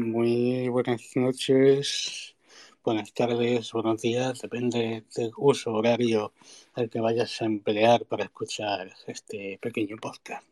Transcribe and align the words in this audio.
muy 0.00 0.68
buenas 0.68 1.02
noches, 1.14 2.34
buenas 2.82 3.12
tardes, 3.12 3.72
buenos 3.72 4.00
días, 4.00 4.40
depende 4.40 5.04
del 5.14 5.30
uso 5.36 5.72
horario 5.72 6.32
al 6.74 6.88
que 6.88 7.00
vayas 7.00 7.40
a 7.42 7.44
emplear 7.44 8.06
para 8.06 8.24
escuchar 8.24 8.92
este 9.06 9.58
pequeño 9.60 9.96
podcast. 9.96 10.46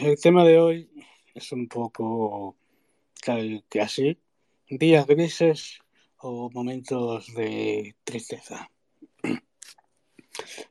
El 0.00 0.20
tema 0.20 0.44
de 0.44 0.58
hoy 0.58 0.90
es 1.34 1.52
un 1.52 1.68
poco 1.68 2.56
tal 3.24 3.64
que 3.68 3.80
así, 3.80 4.18
días 4.68 5.06
grises 5.06 5.78
o 6.18 6.50
momentos 6.50 7.32
de 7.34 7.94
tristeza. 8.04 8.70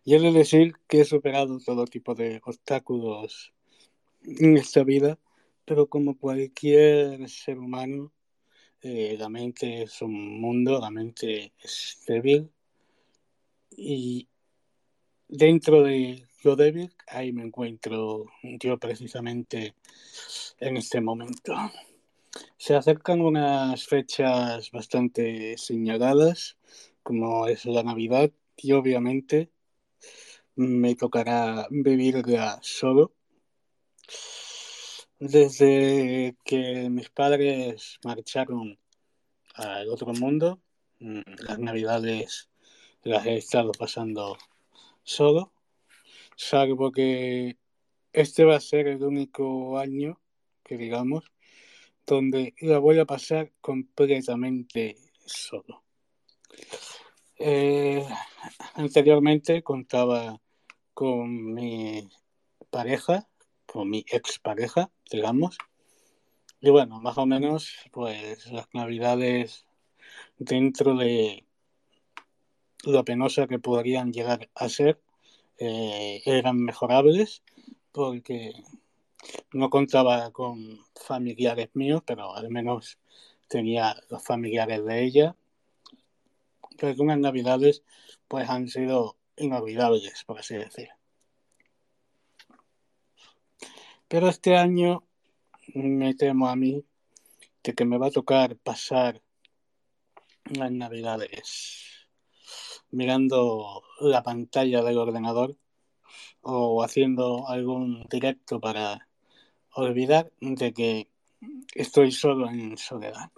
Y 0.03 0.15
he 0.15 0.19
de 0.19 0.31
decir 0.31 0.73
que 0.87 1.01
he 1.01 1.05
superado 1.05 1.59
todo 1.59 1.85
tipo 1.85 2.15
de 2.15 2.41
obstáculos 2.43 3.53
en 4.23 4.57
esta 4.57 4.83
vida 4.83 5.19
pero 5.69 5.87
como 5.87 6.17
cualquier 6.17 7.29
ser 7.29 7.59
humano, 7.59 8.11
eh, 8.81 9.15
la 9.19 9.29
mente 9.29 9.83
es 9.83 10.01
un 10.01 10.41
mundo, 10.41 10.79
la 10.81 10.89
mente 10.89 11.53
es 11.61 12.01
débil 12.07 12.49
y 13.69 14.27
dentro 15.27 15.83
de 15.83 16.25
lo 16.43 16.55
débil, 16.55 16.91
ahí 17.07 17.31
me 17.33 17.43
encuentro 17.43 18.25
yo 18.41 18.79
precisamente 18.79 19.75
en 20.59 20.77
este 20.77 21.01
momento. 21.01 21.53
Se 22.57 22.73
acercan 22.73 23.21
unas 23.21 23.85
fechas 23.85 24.71
bastante 24.71 25.55
señaladas, 25.55 26.57
como 27.03 27.45
es 27.45 27.65
la 27.65 27.83
Navidad, 27.83 28.31
y 28.57 28.71
obviamente 28.71 29.51
me 30.55 30.95
tocará 30.95 31.67
vivirla 31.69 32.57
solo 32.63 33.13
desde 35.19 36.35
que 36.45 36.89
mis 36.89 37.09
padres 37.09 37.99
marcharon 38.03 38.79
al 39.55 39.89
otro 39.89 40.13
mundo, 40.13 40.59
mm, 40.99 41.21
las 41.39 41.59
navidades 41.59 42.49
las 43.03 43.25
he 43.25 43.37
estado 43.37 43.71
pasando 43.73 44.37
solo, 45.03 45.51
salvo 46.35 46.91
que 46.91 47.57
este 48.13 48.45
va 48.45 48.55
a 48.55 48.61
ser 48.61 48.87
el 48.87 49.03
único 49.03 49.77
año 49.77 50.19
que 50.63 50.77
digamos 50.77 51.31
donde 52.05 52.53
la 52.61 52.79
voy 52.79 52.99
a 52.99 53.05
pasar 53.05 53.51
completamente 53.61 54.97
solo. 55.25 55.83
Eh, 57.37 58.05
anteriormente 58.73 59.63
contaba 59.63 60.39
con 60.93 61.53
mi 61.53 62.09
pareja 62.69 63.29
con 63.71 63.89
mi 63.89 64.03
expareja, 64.11 64.89
digamos. 65.11 65.57
Y 66.59 66.69
bueno, 66.71 66.99
más 66.99 67.17
o 67.17 67.25
menos, 67.25 67.73
pues 67.91 68.51
las 68.51 68.67
navidades 68.73 69.65
dentro 70.37 70.95
de 70.95 71.45
lo 72.83 73.03
penosa 73.05 73.47
que 73.47 73.59
podrían 73.59 74.11
llegar 74.11 74.49
a 74.55 74.69
ser, 74.69 74.99
eh, 75.57 76.21
eran 76.25 76.57
mejorables 76.57 77.43
porque 77.91 78.53
no 79.53 79.69
contaba 79.69 80.31
con 80.31 80.79
familiares 80.95 81.69
míos, 81.73 82.01
pero 82.05 82.35
al 82.35 82.49
menos 82.49 82.97
tenía 83.47 83.95
los 84.09 84.23
familiares 84.23 84.83
de 84.85 85.03
ella. 85.03 85.35
Pero 86.77 86.91
algunas 86.91 87.19
navidades 87.19 87.83
pues 88.27 88.49
han 88.49 88.67
sido 88.67 89.17
inolvidables, 89.37 90.23
por 90.25 90.39
así 90.39 90.55
decir. 90.55 90.89
Pero 94.09 94.27
este 94.27 94.57
año 94.57 95.03
me 95.75 96.15
temo 96.15 96.49
a 96.49 96.55
mí 96.55 96.83
de 97.63 97.75
que 97.75 97.85
me 97.85 97.99
va 97.99 98.07
a 98.07 98.11
tocar 98.11 98.57
pasar 98.57 99.21
las 100.45 100.71
navidades 100.71 102.07
mirando 102.89 103.83
la 103.99 104.23
pantalla 104.23 104.81
del 104.81 104.97
ordenador 104.97 105.55
o 106.41 106.83
haciendo 106.83 107.47
algún 107.47 108.07
directo 108.09 108.59
para 108.59 109.07
olvidar 109.75 110.31
de 110.39 110.73
que 110.73 111.07
estoy 111.75 112.11
solo 112.11 112.49
en 112.49 112.77
soledad. 112.77 113.31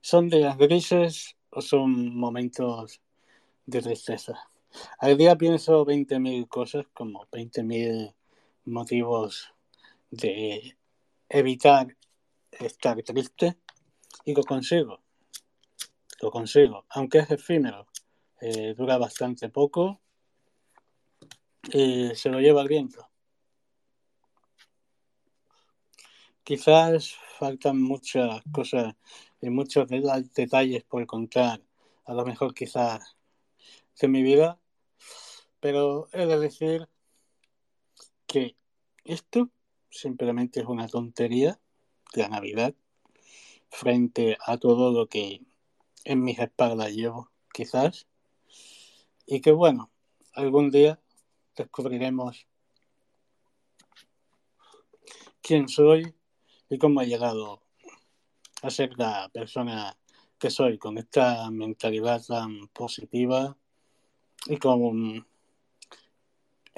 ¿Son 0.00 0.28
días 0.28 0.58
grises 0.58 1.36
o 1.50 1.60
son 1.60 2.16
momentos 2.16 3.00
de 3.64 3.80
tristeza? 3.80 4.50
Al 5.00 5.16
día 5.16 5.36
pienso 5.36 5.84
20.000 5.84 6.48
cosas, 6.48 6.84
como 6.92 7.28
20.000 7.30 8.12
motivos 8.64 9.54
de 10.10 10.76
evitar 11.28 11.96
estar 12.50 13.00
triste 13.04 13.58
y 14.24 14.34
lo 14.34 14.42
consigo. 14.42 15.00
Lo 16.20 16.32
consigo, 16.32 16.84
aunque 16.88 17.18
es 17.18 17.30
efímero. 17.30 17.86
Eh, 18.40 18.74
dura 18.76 18.98
bastante 18.98 19.48
poco 19.50 20.00
y 21.72 22.10
se 22.16 22.28
lo 22.28 22.40
lleva 22.40 22.62
el 22.62 22.68
viento. 22.68 23.08
Quizás 26.42 27.14
faltan 27.38 27.80
muchas 27.80 28.42
cosas 28.50 28.96
y 29.40 29.48
muchos 29.48 29.88
detalles 29.88 30.82
por 30.82 31.06
contar. 31.06 31.62
A 32.04 32.14
lo 32.14 32.26
mejor 32.26 32.52
quizás 32.52 33.16
de 34.00 34.08
mi 34.08 34.24
vida, 34.24 34.58
pero 35.60 36.08
he 36.12 36.26
de 36.26 36.38
decir 36.38 36.88
que 38.26 38.56
esto 39.04 39.50
simplemente 39.90 40.60
es 40.60 40.66
una 40.66 40.88
tontería, 40.88 41.58
la 42.14 42.28
Navidad, 42.28 42.74
frente 43.70 44.38
a 44.44 44.58
todo 44.58 44.92
lo 44.92 45.08
que 45.08 45.42
en 46.04 46.22
mis 46.22 46.38
espaldas 46.38 46.92
llevo, 46.92 47.30
quizás, 47.52 48.06
y 49.26 49.40
que 49.40 49.52
bueno, 49.52 49.90
algún 50.32 50.70
día 50.70 51.00
descubriremos 51.56 52.46
quién 55.42 55.68
soy 55.68 56.14
y 56.70 56.78
cómo 56.78 57.02
he 57.02 57.06
llegado 57.06 57.62
a 58.62 58.70
ser 58.70 58.98
la 58.98 59.28
persona 59.32 59.96
que 60.38 60.50
soy, 60.50 60.78
con 60.78 60.98
esta 60.98 61.50
mentalidad 61.50 62.22
tan 62.24 62.68
positiva 62.68 63.56
y 64.46 64.56
con 64.58 65.26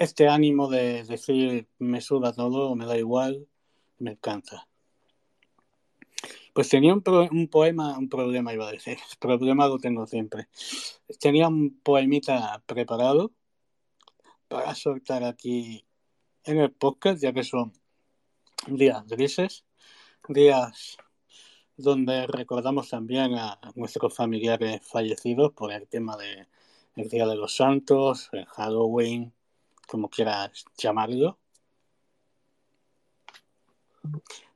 este 0.00 0.28
ánimo 0.28 0.70
de 0.70 1.04
decir 1.04 1.68
me 1.78 2.00
suda 2.00 2.32
todo, 2.32 2.74
me 2.74 2.86
da 2.86 2.96
igual, 2.96 3.46
me 3.98 4.12
encanta. 4.12 4.66
Pues 6.54 6.70
tenía 6.70 6.94
un, 6.94 7.04
un, 7.30 7.48
poema, 7.48 7.98
un 7.98 8.08
problema 8.08 8.54
iba 8.54 8.66
a 8.66 8.72
decir, 8.72 8.96
problema 9.20 9.68
lo 9.68 9.78
tengo 9.78 10.06
siempre. 10.06 10.48
Tenía 11.20 11.48
un 11.48 11.78
poemita 11.82 12.62
preparado 12.64 13.30
para 14.48 14.74
soltar 14.74 15.22
aquí 15.22 15.84
en 16.44 16.60
el 16.60 16.72
podcast, 16.72 17.22
ya 17.22 17.34
que 17.34 17.44
son 17.44 17.74
días 18.68 19.06
grises, 19.06 19.66
días 20.28 20.96
donde 21.76 22.26
recordamos 22.26 22.88
también 22.88 23.34
a 23.34 23.60
nuestros 23.74 24.14
familiares 24.14 24.80
fallecidos 24.82 25.52
por 25.52 25.72
el 25.72 25.86
tema 25.88 26.16
de 26.16 26.48
Día 26.94 27.26
de 27.26 27.36
los 27.36 27.54
Santos, 27.56 28.30
el 28.32 28.46
Halloween, 28.46 29.34
como 29.90 30.08
quieras 30.08 30.64
llamarlo. 30.78 31.36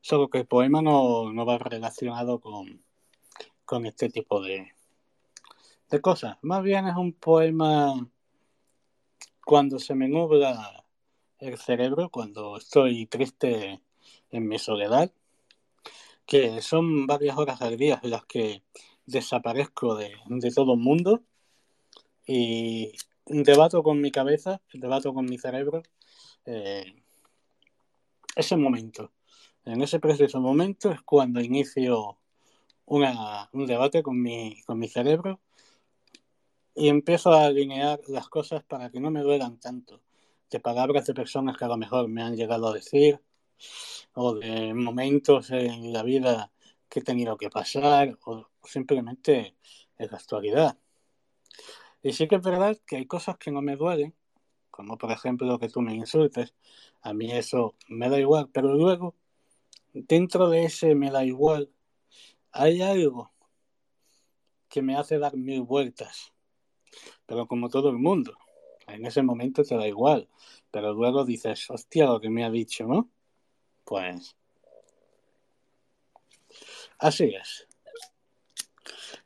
Solo 0.00 0.28
que 0.28 0.38
el 0.38 0.46
poema 0.46 0.80
no, 0.80 1.34
va 1.44 1.58
relacionado 1.58 2.38
con, 2.38 2.84
con 3.64 3.84
este 3.84 4.10
tipo 4.10 4.40
de, 4.40 4.72
de 5.90 6.00
cosas. 6.00 6.38
Más 6.42 6.62
bien 6.62 6.86
es 6.86 6.94
un 6.94 7.14
poema 7.14 7.94
cuando 9.44 9.80
se 9.80 9.96
me 9.96 10.06
nubla 10.06 10.84
el 11.40 11.58
cerebro, 11.58 12.10
cuando 12.10 12.56
estoy 12.56 13.06
triste 13.06 13.82
en 14.30 14.46
mi 14.46 14.60
soledad, 14.60 15.10
que 16.26 16.62
son 16.62 17.08
varias 17.08 17.36
horas 17.36 17.60
al 17.60 17.76
día 17.76 17.98
en 18.04 18.10
las 18.10 18.24
que 18.24 18.62
desaparezco 19.04 19.96
de, 19.96 20.14
de 20.26 20.50
todo 20.52 20.74
el 20.74 20.80
mundo 20.80 21.22
y 22.24 22.92
debato 23.26 23.82
con 23.82 24.00
mi 24.00 24.10
cabeza, 24.10 24.60
debato 24.72 25.12
con 25.14 25.24
mi 25.24 25.38
cerebro 25.38 25.82
eh, 26.44 27.02
ese 28.36 28.56
momento. 28.56 29.12
En 29.64 29.80
ese 29.82 30.00
preciso 30.00 30.40
momento 30.40 30.90
es 30.92 31.00
cuando 31.02 31.40
inicio 31.40 32.18
una, 32.86 33.48
un 33.52 33.66
debate 33.66 34.02
con 34.02 34.20
mi, 34.20 34.62
con 34.66 34.78
mi 34.78 34.88
cerebro 34.88 35.40
y 36.74 36.88
empiezo 36.88 37.32
a 37.32 37.46
alinear 37.46 38.00
las 38.08 38.28
cosas 38.28 38.62
para 38.64 38.90
que 38.90 39.00
no 39.00 39.10
me 39.10 39.22
duelan 39.22 39.58
tanto 39.58 40.02
de 40.50 40.60
palabras 40.60 41.06
de 41.06 41.14
personas 41.14 41.56
que 41.56 41.64
a 41.64 41.68
lo 41.68 41.76
mejor 41.76 42.08
me 42.08 42.22
han 42.22 42.36
llegado 42.36 42.68
a 42.68 42.74
decir 42.74 43.20
o 44.14 44.34
de 44.34 44.74
momentos 44.74 45.50
en 45.50 45.92
la 45.92 46.02
vida 46.02 46.52
que 46.88 47.00
he 47.00 47.02
tenido 47.02 47.36
que 47.36 47.50
pasar 47.50 48.18
o 48.26 48.48
simplemente 48.62 49.56
en 49.98 50.10
la 50.10 50.16
actualidad. 50.16 50.78
Y 52.04 52.12
sí 52.12 52.28
que 52.28 52.36
es 52.36 52.42
verdad 52.42 52.76
que 52.86 52.96
hay 52.96 53.06
cosas 53.06 53.38
que 53.38 53.50
no 53.50 53.62
me 53.62 53.76
duelen, 53.76 54.14
como 54.70 54.98
por 54.98 55.10
ejemplo 55.10 55.58
que 55.58 55.70
tú 55.70 55.80
me 55.80 55.94
insultes, 55.94 56.52
a 57.00 57.14
mí 57.14 57.32
eso 57.32 57.76
me 57.88 58.10
da 58.10 58.20
igual, 58.20 58.50
pero 58.52 58.74
luego, 58.74 59.14
dentro 59.94 60.50
de 60.50 60.66
ese 60.66 60.94
me 60.94 61.10
da 61.10 61.24
igual, 61.24 61.72
hay 62.52 62.82
algo 62.82 63.32
que 64.68 64.82
me 64.82 64.96
hace 64.96 65.18
dar 65.18 65.34
mil 65.34 65.62
vueltas, 65.62 66.34
pero 67.24 67.46
como 67.46 67.70
todo 67.70 67.88
el 67.88 67.96
mundo, 67.96 68.36
en 68.86 69.06
ese 69.06 69.22
momento 69.22 69.64
te 69.64 69.74
da 69.74 69.88
igual, 69.88 70.28
pero 70.70 70.92
luego 70.92 71.24
dices, 71.24 71.70
hostia, 71.70 72.04
lo 72.04 72.20
que 72.20 72.28
me 72.28 72.44
ha 72.44 72.50
dicho, 72.50 72.86
¿no? 72.86 73.08
Pues 73.86 74.36
así 76.98 77.34
es. 77.34 77.66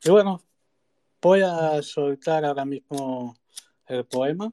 Y 0.04 0.10
bueno, 0.10 0.44
voy 1.20 1.42
a 1.42 1.82
soltar 1.82 2.44
ahora 2.44 2.64
mismo 2.64 3.36
el 3.86 4.04
poema, 4.06 4.52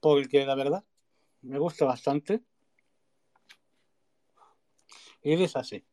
porque 0.00 0.44
la 0.44 0.54
verdad 0.54 0.84
me 1.42 1.58
gusta 1.58 1.84
bastante. 1.84 2.42
Y 5.22 5.36
dice 5.36 5.58
así. 5.58 5.84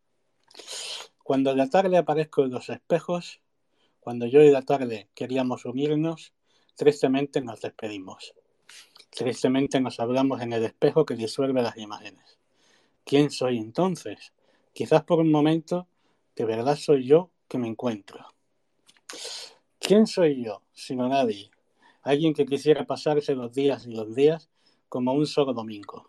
Cuando 1.24 1.56
la 1.56 1.69
tarde 1.69 1.98
aparezco 1.98 2.44
en 2.44 2.51
los 2.51 2.68
espejos, 2.69 3.42
cuando 4.01 4.25
yo 4.25 4.42
y 4.42 4.51
la 4.51 4.63
tarde 4.63 5.09
queríamos 5.13 5.63
unirnos, 5.63 6.33
tristemente 6.75 7.39
nos 7.42 7.62
despedimos. 7.62 8.33
Tristemente 9.09 9.80
nos 9.80 10.00
hablamos 10.00 10.42
en 10.42 10.51
el 10.51 10.65
espejo 10.65 11.06
que 11.06 11.15
disuelve 11.15 11.62
las 11.62 11.77
imágenes. 11.77 12.39
¿Quién 13.06 13.30
soy 13.30 13.57
entonces? 13.57 14.33
Quizás 14.74 15.03
por 15.03 15.19
un 15.19 15.31
momento, 15.31 15.88
de 16.36 16.45
verdad 16.45 16.75
soy 16.75 17.06
yo 17.06 17.30
que 17.48 17.57
me 17.57 17.68
encuentro. 17.68 18.31
¿Quién 19.80 20.08
soy 20.08 20.44
yo, 20.44 20.62
sino 20.74 21.10
nadie? 21.10 21.52
Alguien 22.04 22.34
que 22.34 22.46
quisiera 22.46 22.86
pasarse 22.86 23.36
los 23.36 23.54
días 23.54 23.86
y 23.86 23.92
los 23.92 24.16
días 24.16 24.50
como 24.90 25.13
un 25.13 25.25
solo 25.25 25.54
domingo, 25.54 26.06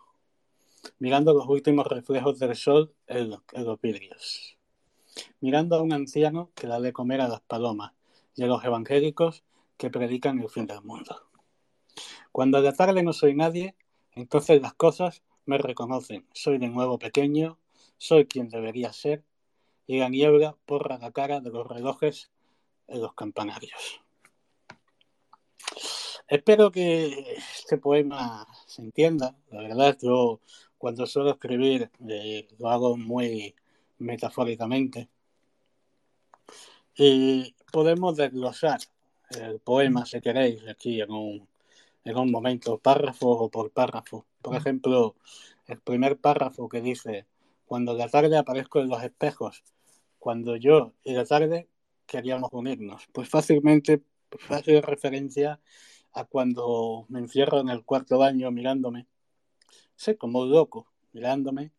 mirando 0.99 1.33
los 1.33 1.47
últimos 1.47 1.87
reflejos 1.87 2.39
del 2.39 2.55
sol 2.55 2.93
en 3.07 3.29
los, 3.29 3.81
vidrios, 3.81 4.57
mirando 5.41 5.75
a 5.75 5.81
un 5.81 5.91
anciano 5.91 6.51
que 6.55 6.67
da 6.67 6.79
de 6.79 6.93
comer 6.93 7.21
a 7.21 7.27
las 7.27 7.41
palomas 7.41 7.93
y 8.35 8.43
a 8.43 8.47
los 8.47 8.63
evangélicos 8.63 9.43
que 9.77 9.89
predican 9.89 10.39
el 10.39 10.49
fin 10.49 10.65
del 10.65 10.81
mundo. 10.81 11.27
Cuando 12.31 12.59
de 12.59 12.65
la 12.65 12.73
tarde 12.73 13.03
no 13.03 13.11
soy 13.11 13.35
nadie, 13.35 13.75
entonces 14.13 14.61
las 14.61 14.73
cosas 14.73 15.23
me 15.45 15.57
reconocen. 15.57 16.25
Soy 16.33 16.57
de 16.57 16.69
nuevo 16.69 16.99
pequeño, 16.99 17.59
soy 17.97 18.25
quien 18.25 18.49
debería 18.49 18.93
ser, 18.93 19.23
y 19.87 19.99
la 19.99 20.09
niebla 20.09 20.55
porra 20.65 20.97
la 20.97 21.11
cara 21.11 21.41
de 21.41 21.49
los 21.49 21.67
relojes 21.67 22.31
en 22.87 23.01
los 23.01 23.13
campanarios. 23.13 24.01
Espero 26.27 26.71
que 26.71 27.37
este 27.59 27.77
poema 27.77 28.47
se 28.65 28.81
entienda. 28.81 29.35
La 29.51 29.61
verdad, 29.61 29.97
yo 30.01 30.39
cuando 30.77 31.05
suelo 31.05 31.31
escribir 31.31 31.91
eh, 32.09 32.47
lo 32.57 32.69
hago 32.69 32.97
muy 32.97 33.55
metafóricamente. 33.99 35.09
Y 36.95 37.55
podemos 37.71 38.17
desglosar 38.17 38.79
el 39.31 39.59
poema, 39.59 40.05
si 40.05 40.21
queréis, 40.21 40.67
aquí 40.67 41.01
en 41.01 41.11
un, 41.11 41.47
en 42.03 42.17
un 42.17 42.31
momento, 42.31 42.77
párrafo 42.77 43.49
por 43.49 43.71
párrafo. 43.71 44.25
Por 44.41 44.55
ejemplo, 44.55 45.15
el 45.67 45.79
primer 45.79 46.17
párrafo 46.17 46.69
que 46.69 46.81
dice, 46.81 47.25
cuando 47.65 47.93
la 47.93 48.09
tarde 48.09 48.37
aparezco 48.37 48.79
en 48.79 48.89
los 48.89 49.03
espejos, 49.03 49.63
cuando 50.19 50.55
yo 50.55 50.93
y 51.03 51.13
la 51.13 51.25
tarde 51.25 51.67
queríamos 52.13 52.49
unirnos. 52.53 53.07
Pues 53.11 53.27
fácilmente 53.27 54.03
hace 54.49 54.81
referencia 54.81 55.59
a 56.11 56.25
cuando 56.25 57.07
me 57.09 57.17
encierro 57.17 57.59
en 57.59 57.69
el 57.69 57.83
cuarto 57.83 58.19
baño 58.19 58.51
mirándome, 58.51 59.07
sé 59.95 60.15
como 60.15 60.45
loco, 60.45 60.93
mirándome, 61.11 61.71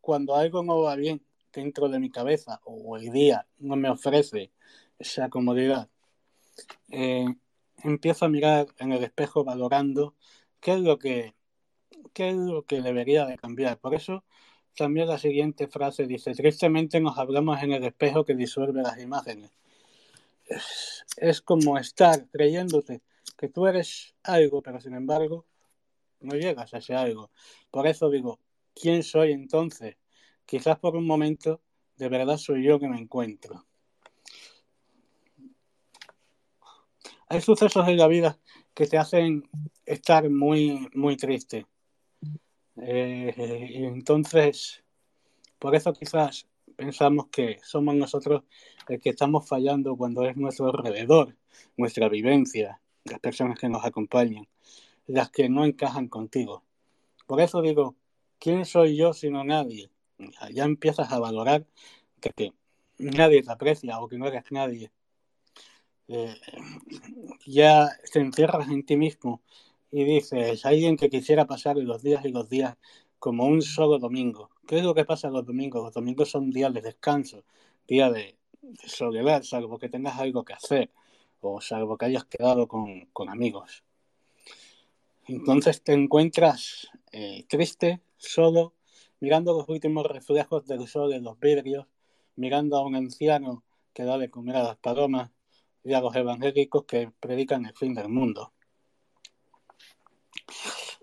cuando 0.00 0.34
algo 0.34 0.62
no 0.62 0.80
va 0.80 0.96
bien 0.96 1.22
dentro 1.52 1.90
de 1.90 2.00
mi 2.00 2.10
cabeza 2.10 2.62
o 2.64 2.96
el 2.96 3.12
día 3.12 3.46
no 3.58 3.76
me 3.76 3.90
ofrece 3.90 4.52
esa 4.98 5.28
comodidad, 5.28 5.90
eh, 6.88 7.26
empiezo 7.84 8.24
a 8.24 8.30
mirar 8.30 8.68
en 8.78 8.92
el 8.92 9.04
espejo 9.04 9.44
valorando 9.44 10.14
qué 10.60 10.72
es 10.72 10.80
lo 10.80 10.98
que 10.98 11.34
qué 12.14 12.30
es 12.30 12.36
lo 12.36 12.64
que 12.64 12.80
debería 12.80 13.26
de 13.26 13.36
cambiar. 13.36 13.78
Por 13.78 13.94
eso 13.94 14.24
también 14.76 15.08
la 15.08 15.18
siguiente 15.18 15.68
frase 15.68 16.06
dice, 16.06 16.34
tristemente 16.34 17.00
nos 17.00 17.18
hablamos 17.18 17.62
en 17.62 17.72
el 17.72 17.84
espejo 17.84 18.24
que 18.24 18.34
disuelve 18.34 18.82
las 18.82 18.98
imágenes. 18.98 19.50
Es, 21.16 21.40
como 21.40 21.78
estar 21.78 22.26
creyéndote 22.28 23.02
que 23.36 23.48
tú 23.48 23.66
eres 23.66 24.14
algo, 24.22 24.62
pero 24.62 24.80
sin 24.80 24.94
embargo 24.94 25.46
no 26.20 26.34
llegas 26.34 26.72
a 26.74 26.78
ese 26.78 26.94
algo. 26.94 27.30
Por 27.70 27.86
eso 27.86 28.10
digo, 28.10 28.38
¿quién 28.74 29.02
soy 29.02 29.32
entonces? 29.32 29.96
Quizás 30.46 30.78
por 30.78 30.96
un 30.96 31.06
momento 31.06 31.60
de 31.96 32.08
verdad 32.08 32.36
soy 32.36 32.64
yo 32.64 32.78
que 32.78 32.88
me 32.88 32.98
encuentro. 32.98 33.64
Hay 37.28 37.40
sucesos 37.40 37.88
en 37.88 37.96
la 37.96 38.08
vida 38.08 38.38
que 38.74 38.86
te 38.86 38.98
hacen 38.98 39.48
estar 39.86 40.28
muy, 40.28 40.88
muy 40.94 41.16
triste. 41.16 41.66
Eh, 42.76 43.34
entonces, 43.84 44.82
por 45.58 45.74
eso 45.74 45.92
quizás 45.92 46.46
pensamos 46.76 47.26
que 47.28 47.58
somos 47.62 47.94
nosotros 47.94 48.42
el 48.88 49.00
que 49.00 49.10
estamos 49.10 49.46
fallando 49.46 49.96
cuando 49.96 50.24
es 50.24 50.36
nuestro 50.36 50.66
alrededor, 50.66 51.36
nuestra 51.76 52.08
vivencia, 52.08 52.80
las 53.04 53.20
personas 53.20 53.58
que 53.58 53.68
nos 53.68 53.84
acompañan, 53.84 54.48
las 55.06 55.30
que 55.30 55.48
no 55.48 55.64
encajan 55.64 56.08
contigo. 56.08 56.62
Por 57.26 57.40
eso 57.40 57.62
digo, 57.62 57.94
¿quién 58.38 58.64
soy 58.64 58.96
yo 58.96 59.12
sino 59.12 59.44
nadie? 59.44 59.90
Ya 60.52 60.64
empiezas 60.64 61.12
a 61.12 61.18
valorar 61.18 61.66
que, 62.20 62.52
nadie 62.98 63.42
te 63.42 63.52
aprecia 63.52 64.00
o 64.00 64.08
que 64.08 64.18
no 64.18 64.26
eres 64.26 64.44
nadie. 64.50 64.90
Eh, 66.08 66.34
ya 67.46 67.88
te 68.12 68.20
encierras 68.20 68.68
en 68.68 68.84
ti 68.84 68.96
mismo 68.96 69.40
y 69.92 70.04
dices, 70.04 70.64
alguien 70.64 70.96
que 70.96 71.10
quisiera 71.10 71.46
pasar 71.46 71.76
los 71.76 72.02
días 72.02 72.24
y 72.24 72.32
los 72.32 72.48
días 72.48 72.76
como 73.18 73.44
un 73.44 73.62
solo 73.62 73.98
domingo. 73.98 74.50
¿Qué 74.66 74.78
es 74.78 74.84
lo 74.84 74.94
que 74.94 75.04
pasa 75.04 75.30
los 75.30 75.46
domingos? 75.46 75.84
Los 75.84 75.94
domingos 75.94 76.30
son 76.30 76.50
días 76.50 76.72
de 76.72 76.80
descanso, 76.80 77.44
días 77.86 78.12
de, 78.12 78.36
soledad, 78.86 79.42
salvo 79.42 79.78
que 79.78 79.88
tengas 79.88 80.18
algo 80.18 80.44
que 80.44 80.54
hacer 80.54 80.90
o 81.40 81.60
salvo 81.60 81.98
que 81.98 82.06
hayas 82.06 82.24
quedado 82.24 82.66
con, 82.68 83.28
amigos. 83.28 83.84
Entonces 85.26 85.82
te 85.82 85.92
encuentras 85.92 86.88
eh, 87.12 87.44
triste, 87.48 88.00
solo, 88.16 88.74
mirando 89.20 89.56
los 89.56 89.68
últimos 89.68 90.06
reflejos 90.06 90.66
del 90.66 90.86
sol 90.86 91.12
en 91.12 91.24
los 91.24 91.38
vidrios, 91.38 91.86
mirando 92.36 92.76
a 92.76 92.86
un 92.86 92.94
anciano 92.94 93.62
que 93.92 94.04
da 94.04 94.18
de 94.18 94.30
comer 94.30 94.56
a 94.56 94.62
las 94.62 94.76
palomas 94.76 95.30
y 95.84 95.92
a 95.92 96.00
los 96.00 96.14
evangélicos 96.16 96.84
que 96.84 97.12
predican 97.20 97.66
el 97.66 97.74
fin 97.74 97.94
del 97.94 98.08
mundo. 98.08 98.52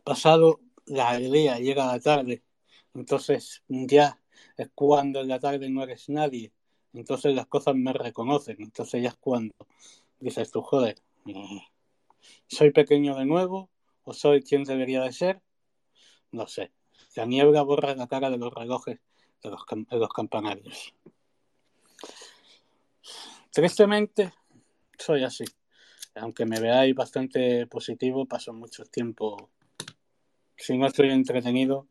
Pasado 0.03 0.59
la 0.85 1.09
alegría 1.09 1.59
llega 1.59 1.85
la 1.85 1.99
tarde, 1.99 2.43
entonces 2.93 3.63
ya 3.67 4.19
es 4.57 4.69
cuando 4.73 5.21
en 5.21 5.27
la 5.27 5.39
tarde 5.39 5.69
no 5.69 5.83
eres 5.83 6.09
nadie, 6.09 6.51
entonces 6.93 7.35
las 7.35 7.47
cosas 7.47 7.75
me 7.75 7.93
reconocen, 7.93 8.57
entonces 8.59 9.03
ya 9.03 9.09
es 9.09 9.15
cuando 9.15 9.53
dices 10.19 10.51
tú, 10.51 10.61
joder, 10.61 10.97
eh, 11.27 11.61
¿soy 12.47 12.71
pequeño 12.71 13.15
de 13.15 13.25
nuevo 13.25 13.69
o 14.03 14.13
soy 14.13 14.41
quien 14.41 14.63
debería 14.63 15.01
de 15.01 15.11
ser? 15.11 15.41
No 16.31 16.47
sé, 16.47 16.71
la 17.15 17.25
niebla 17.25 17.61
borra 17.61 17.95
la 17.95 18.07
cara 18.07 18.29
de 18.29 18.37
los 18.37 18.53
relojes 18.53 18.99
de 19.43 19.49
los, 19.49 19.65
de 19.89 19.97
los 19.97 20.09
campanarios. 20.09 20.93
Tristemente, 23.51 24.33
soy 24.97 25.23
así. 25.23 25.45
Aunque 26.15 26.45
me 26.45 26.59
veáis 26.59 26.93
bastante 26.95 27.65
positivo, 27.67 28.25
paso 28.25 28.53
mucho 28.53 28.83
tiempo, 28.85 29.49
si 30.59 30.77
no 30.77 30.87
estoy 30.87 31.09
entretenido, 31.09 31.87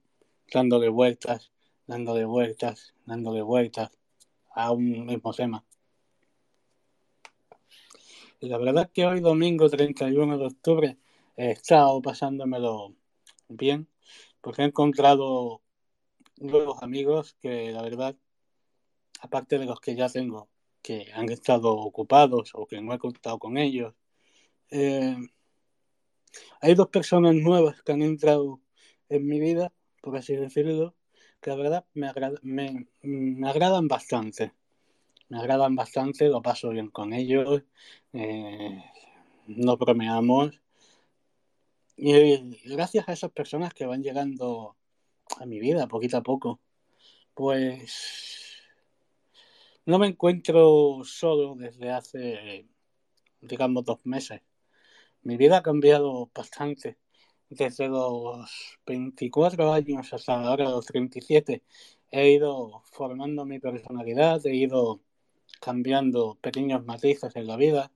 dándole 0.53 0.91
vueltas, 0.91 1.51
dándole 1.87 2.27
vueltas, 2.27 2.95
dándole 3.07 3.41
vueltas 3.43 3.91
a 4.51 4.73
un 4.73 5.07
mismo 5.07 5.33
tema. 5.33 5.65
La 8.41 8.59
verdad 8.59 8.85
es 8.85 8.91
que 8.91 9.07
hoy, 9.07 9.21
domingo 9.21 9.69
31 9.69 10.39
de 10.39 10.47
octubre, 10.47 10.99
he 11.37 11.53
estado 11.53 12.01
pasándomelo 12.03 12.95
bien, 13.49 13.89
porque 14.43 14.63
he 14.63 14.67
encontrado 14.67 15.63
nuevos 16.37 16.83
amigos 16.83 17.37
que 17.41 17.73
la 17.73 17.83
verdad, 17.83 18.17
aparte 19.21 19.59
de 19.59 19.65
los 19.65 19.81
que 19.81 19.97
ya 19.97 20.09
tengo, 20.11 20.49
que 20.83 21.11
han 21.15 21.31
estado 21.31 21.73
ocupados 21.73 22.51
o 22.55 22.67
que 22.67 22.81
no 22.83 22.93
he 22.93 22.99
contado 22.99 23.39
con 23.39 23.57
ellos, 23.57 23.95
eh, 24.71 25.17
hay 26.61 26.75
dos 26.75 26.89
personas 26.89 27.35
nuevas 27.35 27.83
que 27.83 27.93
han 27.93 28.03
entrado 28.03 28.61
en 29.09 29.27
mi 29.27 29.41
vida, 29.41 29.73
por 30.03 30.17
así 30.17 30.37
decirlo, 30.37 30.95
que 31.41 31.51
la 31.51 31.57
verdad 31.57 31.85
me, 31.95 32.89
me, 33.03 33.49
agradan 33.49 33.89
bastante. 33.89 34.53
Me 35.29 35.39
agradan 35.39 35.75
bastante, 35.77 36.29
lo 36.29 36.43
paso 36.43 36.71
bien 36.71 36.91
con 36.91 37.13
ellos. 37.13 37.63
Eh, 38.13 38.83
no 39.47 39.77
bromeamos. 39.77 40.61
Y 41.97 42.59
gracias 42.65 43.09
a 43.09 43.13
esas 43.13 43.31
personas 43.33 43.75
que 43.75 43.87
van 43.87 44.03
llegando 44.03 44.77
a 45.39 45.47
mi 45.47 45.59
vida 45.59 45.89
poquito 45.89 46.17
a 46.17 46.23
poco, 46.23 46.61
pues 47.35 48.57
no 49.85 49.99
me 49.99 50.07
encuentro 50.07 51.01
solo 51.05 51.55
desde 51.57 51.91
hace, 51.91 52.69
digamos, 53.41 53.85
dos 53.85 54.05
meses. 54.05 54.43
Mi 55.23 55.37
vida 55.37 55.59
ha 55.59 55.63
cambiado 55.63 56.31
bastante 56.35 56.99
desde 57.49 57.89
los 57.89 58.79
24 58.87 59.73
años 59.73 60.13
hasta 60.13 60.41
ahora 60.41 60.65
los 60.65 60.87
37. 60.87 61.63
He 62.11 62.31
ido 62.31 62.83
formando 62.93 63.45
mi 63.45 63.59
personalidad, 63.59 64.45
he 64.47 64.55
ido 64.55 65.01
cambiando 65.61 66.37
pequeños 66.41 66.85
matices 66.85 67.35
en 67.37 67.47
la 67.47 67.57
vida, 67.57 67.91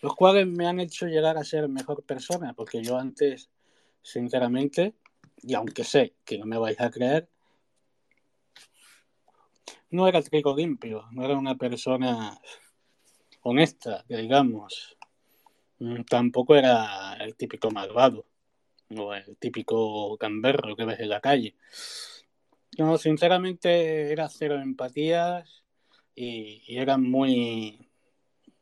los 0.00 0.14
cuales 0.14 0.46
me 0.46 0.66
han 0.66 0.80
hecho 0.80 1.06
llegar 1.06 1.36
a 1.36 1.44
ser 1.44 1.68
mejor 1.68 2.04
persona, 2.04 2.54
porque 2.54 2.82
yo 2.82 2.96
antes, 2.96 3.50
sinceramente, 4.02 4.94
y 5.42 5.54
aunque 5.54 5.84
sé 5.84 6.14
que 6.24 6.38
no 6.38 6.46
me 6.46 6.58
vais 6.58 6.80
a 6.80 6.90
creer, 6.90 7.28
no 9.90 10.06
era 10.06 10.22
trigo 10.22 10.54
limpio, 10.54 11.06
no 11.12 11.24
era 11.24 11.36
una 11.36 11.56
persona 11.56 12.38
honesta, 13.42 14.04
digamos. 14.08 14.97
Mm, 15.80 16.02
tampoco 16.04 16.56
era 16.56 17.14
el 17.20 17.36
típico 17.36 17.70
malvado 17.70 18.26
o 18.96 19.14
el 19.14 19.36
típico 19.36 20.16
gamberro 20.16 20.74
que 20.76 20.84
ves 20.84 21.00
en 21.00 21.08
la 21.10 21.20
calle. 21.20 21.56
No, 22.78 22.96
sinceramente 22.98 24.12
era 24.12 24.28
cero 24.28 24.60
empatías 24.60 25.64
y, 26.14 26.62
y 26.66 26.78
era 26.78 26.96
muy 26.98 27.90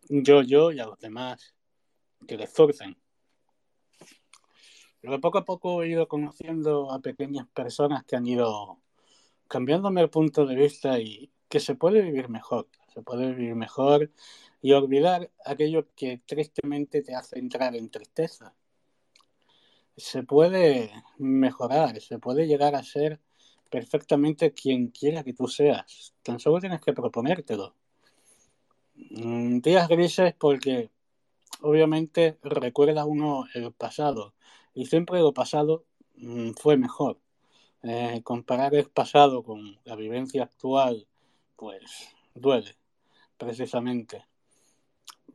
yo, 0.09 0.43
yo 0.43 0.73
y 0.73 0.81
a 0.81 0.87
los 0.87 0.99
demás 0.99 1.55
que 2.27 2.37
les 2.37 2.53
zurcen. 2.53 2.97
Pero 5.01 5.21
poco 5.21 5.39
a 5.39 5.45
poco 5.45 5.83
he 5.83 5.89
ido 5.89 6.09
conociendo 6.09 6.91
a 6.91 7.01
pequeñas 7.01 7.47
personas 7.49 8.05
que 8.05 8.17
han 8.17 8.27
ido 8.27 8.81
cambiándome 9.49 10.01
el 10.01 10.11
punto 10.11 10.47
de 10.47 10.57
vista 10.57 10.99
y 10.99 11.31
que 11.49 11.61
se 11.61 11.77
puede 11.77 12.03
vivir 12.03 12.29
mejor, 12.29 12.69
se 12.97 13.03
puede 13.03 13.35
vivir 13.35 13.55
mejor 13.55 14.11
y 14.63 14.73
olvidar 14.73 15.31
aquello 15.45 15.87
que 15.95 16.23
tristemente 16.25 17.03
te 17.03 17.15
hace 17.15 17.39
entrar 17.39 17.77
en 17.77 17.91
tristeza. 17.91 18.55
Se 19.99 20.23
puede 20.23 20.91
mejorar, 21.19 22.01
se 22.01 22.19
puede 22.19 22.47
llegar 22.47 22.75
a 22.75 22.83
ser 22.83 23.21
perfectamente 23.71 24.55
quien 24.55 24.89
quiera 24.89 25.23
que 25.23 25.35
tú 25.35 25.47
seas. 25.47 26.15
Tan 26.23 26.41
solo 26.41 26.59
tienes 26.59 26.81
que 26.81 26.95
proponértelo. 26.95 27.75
Mm, 28.95 29.59
días 29.61 29.89
grises 29.89 30.33
porque 30.33 30.91
obviamente 31.61 32.39
recuerda 32.43 33.05
uno 33.05 33.45
el 33.53 33.73
pasado 33.73 34.33
y 34.73 34.87
siempre 34.87 35.21
lo 35.21 35.35
pasado 35.35 35.85
mm, 36.15 36.53
fue 36.53 36.79
mejor. 36.79 37.21
Eh, 37.83 38.23
comparar 38.25 38.75
el 38.75 38.89
pasado 38.89 39.43
con 39.43 39.79
la 39.85 39.97
vivencia 39.97 40.45
actual, 40.45 41.07
pues 41.57 42.09
duele, 42.35 42.75
precisamente. 43.37 44.27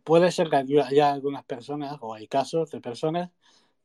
Puede 0.03 0.31
ser 0.31 0.49
que 0.49 0.57
haya 0.57 1.11
algunas 1.11 1.43
personas, 1.43 1.97
o 2.01 2.13
hay 2.13 2.27
casos 2.27 2.71
de 2.71 2.81
personas, 2.81 3.31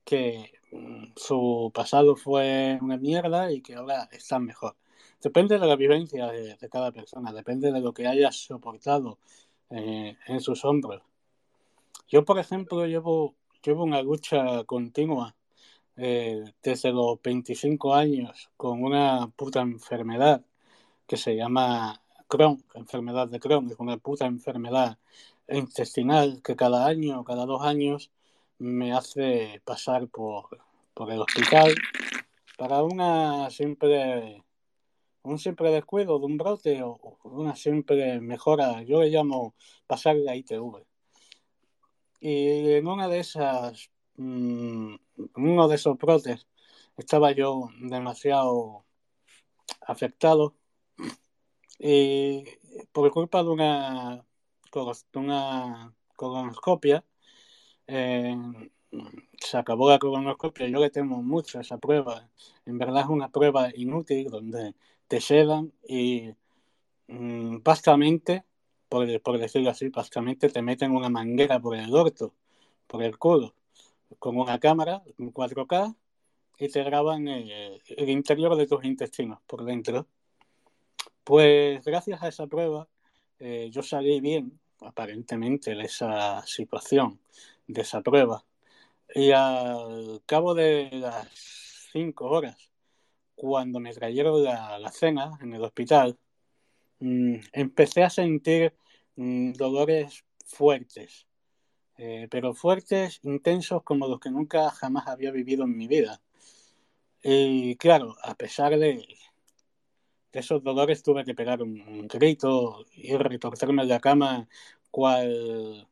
que 0.05 0.53
mm, 0.73 1.13
su 1.17 1.71
pasado 1.75 2.17
fue 2.17 2.79
una 2.81 2.97
mierda 2.97 3.53
y 3.53 3.61
que 3.61 3.75
ahora 3.75 4.09
están 4.13 4.45
mejor. 4.45 4.77
Depende 5.23 5.59
de 5.59 5.67
la 5.67 5.77
vivencia 5.77 6.27
de, 6.29 6.57
cada 6.71 6.93
persona, 6.93 7.33
depende 7.33 7.73
de 7.73 7.81
lo 7.81 7.93
que 7.93 8.07
hayas 8.07 8.37
soportado 8.37 9.19
eh, 9.71 10.17
en 10.27 10.41
sus 10.41 10.65
hombros. 10.65 11.03
Yo, 12.09 12.25
por 12.25 12.39
ejemplo, 12.39 12.87
llevo, 12.87 13.35
llevo 13.63 13.85
una 13.85 14.03
lucha 14.03 14.65
continua 14.65 15.35
eh, 15.97 16.45
desde 16.63 16.93
los 16.93 17.21
25 17.23 17.95
años 17.95 18.51
con 18.57 18.83
una 18.85 19.29
puta 19.35 19.61
enfermedad 19.63 20.45
que 21.07 21.17
se 21.17 21.35
llama 21.37 22.01
Crohn, 22.29 22.63
enfermedad 22.75 23.29
de 23.29 23.41
Crohn, 23.41 23.71
es 23.71 23.79
una 23.79 23.99
puta 23.99 24.27
enfermedad 24.27 24.99
intestinal 25.49 26.43
que 26.43 26.57
cada 26.57 26.87
año, 26.87 27.25
cada 27.25 27.47
dos 27.47 27.63
años, 27.63 28.11
me 28.59 28.93
hace 28.93 29.61
pasar 29.65 30.09
por, 30.09 30.49
por 30.95 31.11
el 31.13 31.21
hospital 31.21 31.75
para 32.59 32.83
una 32.83 33.51
simple 33.51 34.43
un 35.23 35.39
simple 35.39 35.71
descuido 35.71 36.19
de 36.19 36.27
un 36.27 36.39
brote 36.39 36.83
o 36.83 37.19
una 37.25 37.57
simple 37.57 38.21
mejora, 38.21 38.83
yo 38.83 39.03
le 39.03 39.11
llamo 39.11 39.55
pasar 39.87 40.17
la 40.17 40.37
ITV. 40.37 40.85
Y 42.21 42.73
en 42.73 42.87
una 42.87 43.09
de 43.09 43.21
esas, 43.21 43.91
mm, 44.17 44.95
en 45.17 45.31
uno 45.35 45.69
de 45.69 45.75
esos 45.77 45.99
brotes, 45.99 46.47
estaba 46.97 47.33
yo 47.33 47.69
demasiado 47.81 48.85
afectado 49.83 50.55
y 51.79 52.45
por 52.93 53.11
culpa 53.11 53.43
de 53.43 53.51
una, 53.51 54.25
de 54.73 55.19
una 55.19 55.95
colonoscopia, 56.17 57.05
eh, 57.87 58.37
se 59.39 59.57
acabó 59.59 59.91
la 59.91 59.99
colonoscopia. 59.99 60.69
Yo 60.69 60.79
le 60.81 60.91
temo 60.91 61.23
mucho 61.23 61.61
esa 61.61 61.79
prueba. 61.79 62.29
En 62.67 62.79
verdad 62.79 63.03
es 63.03 63.09
una 63.09 63.31
prueba 63.31 63.71
inútil 63.75 64.29
donde 64.31 64.75
te 65.09 65.21
sedan 65.21 65.73
y 65.89 66.31
mm, 67.09 67.63
básicamente, 67.63 68.45
por, 68.89 69.07
decirlo 69.39 69.71
así, 69.71 69.89
básicamente 69.89 70.49
te 70.51 70.63
meten 70.63 70.93
una 70.93 71.11
manguera 71.11 71.61
por 71.61 71.77
el 71.77 71.95
orto, 71.95 72.35
por 72.87 73.03
el 73.03 73.19
culo, 73.19 73.55
con 74.19 74.39
una 74.39 74.59
cámara 74.61 75.03
en 75.19 75.33
4K 75.33 75.97
y 76.59 76.69
te 76.69 76.83
graban 76.85 77.29
el, 77.29 77.81
interior 78.09 78.57
de 78.57 78.67
tus 78.67 78.85
intestinos 78.85 79.41
por 79.47 79.65
dentro. 79.65 80.07
Pues 81.27 81.85
gracias 81.85 82.23
a 82.23 82.29
esa 82.29 82.47
prueba 82.47 82.89
eh, 83.41 83.69
yo 83.73 83.83
salí 83.83 84.21
bien, 84.21 84.61
aparentemente, 84.81 85.75
de 85.75 85.83
esa 85.83 86.47
situación, 86.47 87.21
de 87.67 87.83
esa 87.83 88.01
prueba. 88.01 88.45
Y 89.15 89.33
al 89.33 90.23
cabo 90.27 90.55
de 90.55 90.89
las 90.93 91.29
cinco 91.93 92.27
horas 92.27 92.71
cuando 93.35 93.81
me 93.81 93.93
trajeron 93.93 94.45
la, 94.45 94.91
cena 94.93 95.39
en 95.43 95.55
el 95.55 95.65
hospital, 95.65 96.17
mm, 97.01 97.37
empecé 97.53 98.05
a 98.05 98.11
sentir 98.11 98.75
mm, 99.17 99.55
dolores 99.55 100.25
fuertes, 100.47 101.27
eh, 101.99 102.29
pero 102.31 102.55
fuertes, 102.55 103.21
intensos 103.25 103.83
como 103.85 104.09
los 104.09 104.21
que 104.21 104.31
nunca 104.31 104.71
jamás 104.71 105.09
había 105.09 105.33
vivido 105.33 105.65
en 105.65 105.77
mi 105.77 105.89
vida. 105.89 106.21
Y 107.23 107.77
claro, 107.77 108.17
a 108.23 108.35
pesar 108.37 108.79
de, 108.79 109.05
esos 110.41 110.63
dolores 110.63 111.03
tuve 111.03 111.25
que 111.25 111.35
pegar 111.35 111.63
un, 111.63 112.09
grito 112.09 112.85
y 112.93 113.17
retorcerme 113.17 113.83
en 113.83 113.89
la 113.89 114.01
cama 114.01 114.49
cual 114.91 115.89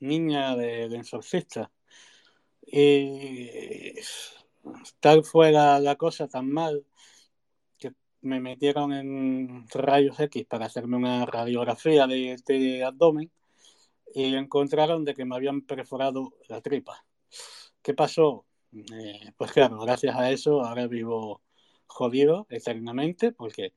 niña 0.00 0.56
de, 0.56 0.88
de. 0.88 1.02
Y 2.70 3.94
tal 5.00 5.24
fue 5.24 5.52
la, 5.52 5.96
cosa 5.96 6.28
tan 6.28 6.50
mal 6.50 6.84
que 7.78 7.92
me 8.22 8.40
metieron 8.40 8.92
en 8.92 9.66
rayos 9.70 10.20
X 10.20 10.46
para 10.46 10.66
hacerme 10.66 10.96
una 10.96 11.26
radiografía 11.26 12.06
de, 12.06 12.32
este 12.32 12.84
abdomen 12.84 13.30
y 14.14 14.34
encontraron 14.34 15.04
de 15.04 15.14
que 15.14 15.24
me 15.24 15.36
habían 15.36 15.62
perforado 15.62 16.34
la 16.48 16.60
tripa. 16.60 17.04
¿Qué 17.82 17.94
pasó? 17.94 18.46
Eh, 18.72 19.32
pues 19.36 19.52
claro, 19.52 19.78
gracias 19.80 20.14
a 20.16 20.30
eso 20.30 20.62
ahora 20.62 20.86
vivo 20.86 21.40
jodido 21.88 22.46
eternamente 22.50 23.32
porque 23.32 23.72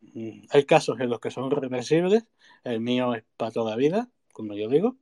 mm, 0.00 0.46
hay 0.50 0.64
casos 0.64 1.00
en 1.00 1.10
los 1.10 1.20
que 1.20 1.30
son 1.30 1.50
reversibles, 1.50 2.24
el 2.64 2.80
mío 2.80 3.14
es 3.14 3.24
para 3.36 3.52
toda 3.52 3.76
vida, 3.76 4.10
como 4.32 4.54
yo 4.54 4.68
digo. 4.68 4.96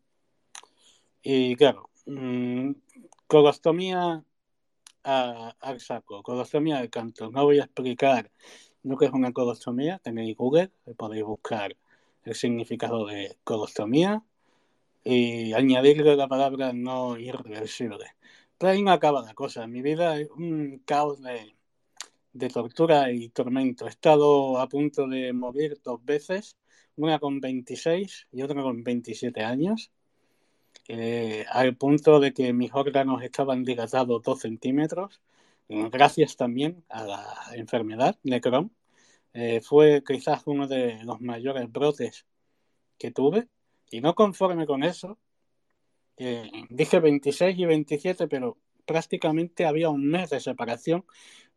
Y 1.23 1.57
claro, 1.57 1.91
mmm, 2.07 2.73
colostomía 3.27 4.25
al 5.03 5.81
saco. 5.81 6.23
Colostomía 6.23 6.81
de 6.81 6.91
canto. 6.91 7.31
No 7.31 7.45
voy 7.45 7.61
a 7.61 7.65
explicar 7.65 8.31
lo 8.83 8.97
que 8.97 9.07
es 9.07 9.13
una 9.13 9.33
colostomía. 9.33 9.99
Tenéis 9.99 10.37
Google, 10.37 10.71
podéis 10.97 11.25
buscar 11.25 11.77
el 12.25 12.35
significado 12.35 13.07
de 13.07 13.37
colostomía 13.45 14.23
y 15.05 15.53
añadirle 15.55 16.17
la 16.17 16.29
palabra 16.29 16.73
no 16.73 17.19
irreversible. 17.19 18.15
Pero 18.59 18.73
ahí 18.73 18.83
no 18.83 18.93
acaba 18.93 19.23
la 19.23 19.35
cosa. 19.35 19.67
Mi 19.67 19.83
vida 19.83 20.19
es 20.19 20.29
un 20.31 20.83
caos 20.85 21.23
de, 21.23 21.55
de 22.33 22.49
tortura 22.49 23.11
y 23.13 23.29
tormento. 23.31 23.87
He 23.87 23.91
estado 23.91 24.59
a 24.59 24.69
punto 24.69 25.07
de 25.09 25.33
morir 25.33 25.81
dos 25.83 26.05
veces, 26.05 26.57
una 26.97 27.19
con 27.19 27.41
26 27.41 28.29
y 28.33 28.43
otra 28.43 28.63
con 28.63 28.83
27 28.85 29.43
años. 29.43 29.91
Eh, 30.89 31.45
al 31.51 31.77
punto 31.77 32.21
de 32.21 32.33
que 32.33 32.53
mis 32.53 32.73
órganos 32.75 33.23
estaban 33.23 33.65
dilatados 33.65 34.23
dos 34.23 34.41
centímetros, 34.41 35.21
gracias 35.69 36.37
también 36.37 36.85
a 36.89 37.05
la 37.05 37.37
enfermedad 37.55 38.19
de 38.25 38.41
Crohn. 38.41 38.73
Eh, 39.35 39.61
fue 39.63 40.03
quizás 40.07 40.43
uno 40.47 40.67
de 40.69 41.03
los 41.05 41.21
mayores 41.21 41.71
brotes 41.71 42.27
que 42.99 43.13
tuve 43.13 43.49
y 43.91 44.01
no 44.01 44.15
conforme 44.15 44.67
con 44.67 44.85
eso, 44.85 45.19
Eh, 46.17 46.51
dije 46.69 47.01
26 47.01 47.59
y 47.59 47.65
27, 47.65 48.29
pero 48.29 48.59
prácticamente 48.85 49.65
había 49.67 49.89
un 49.91 50.07
mes 50.07 50.31
de 50.31 50.41
separación 50.41 51.05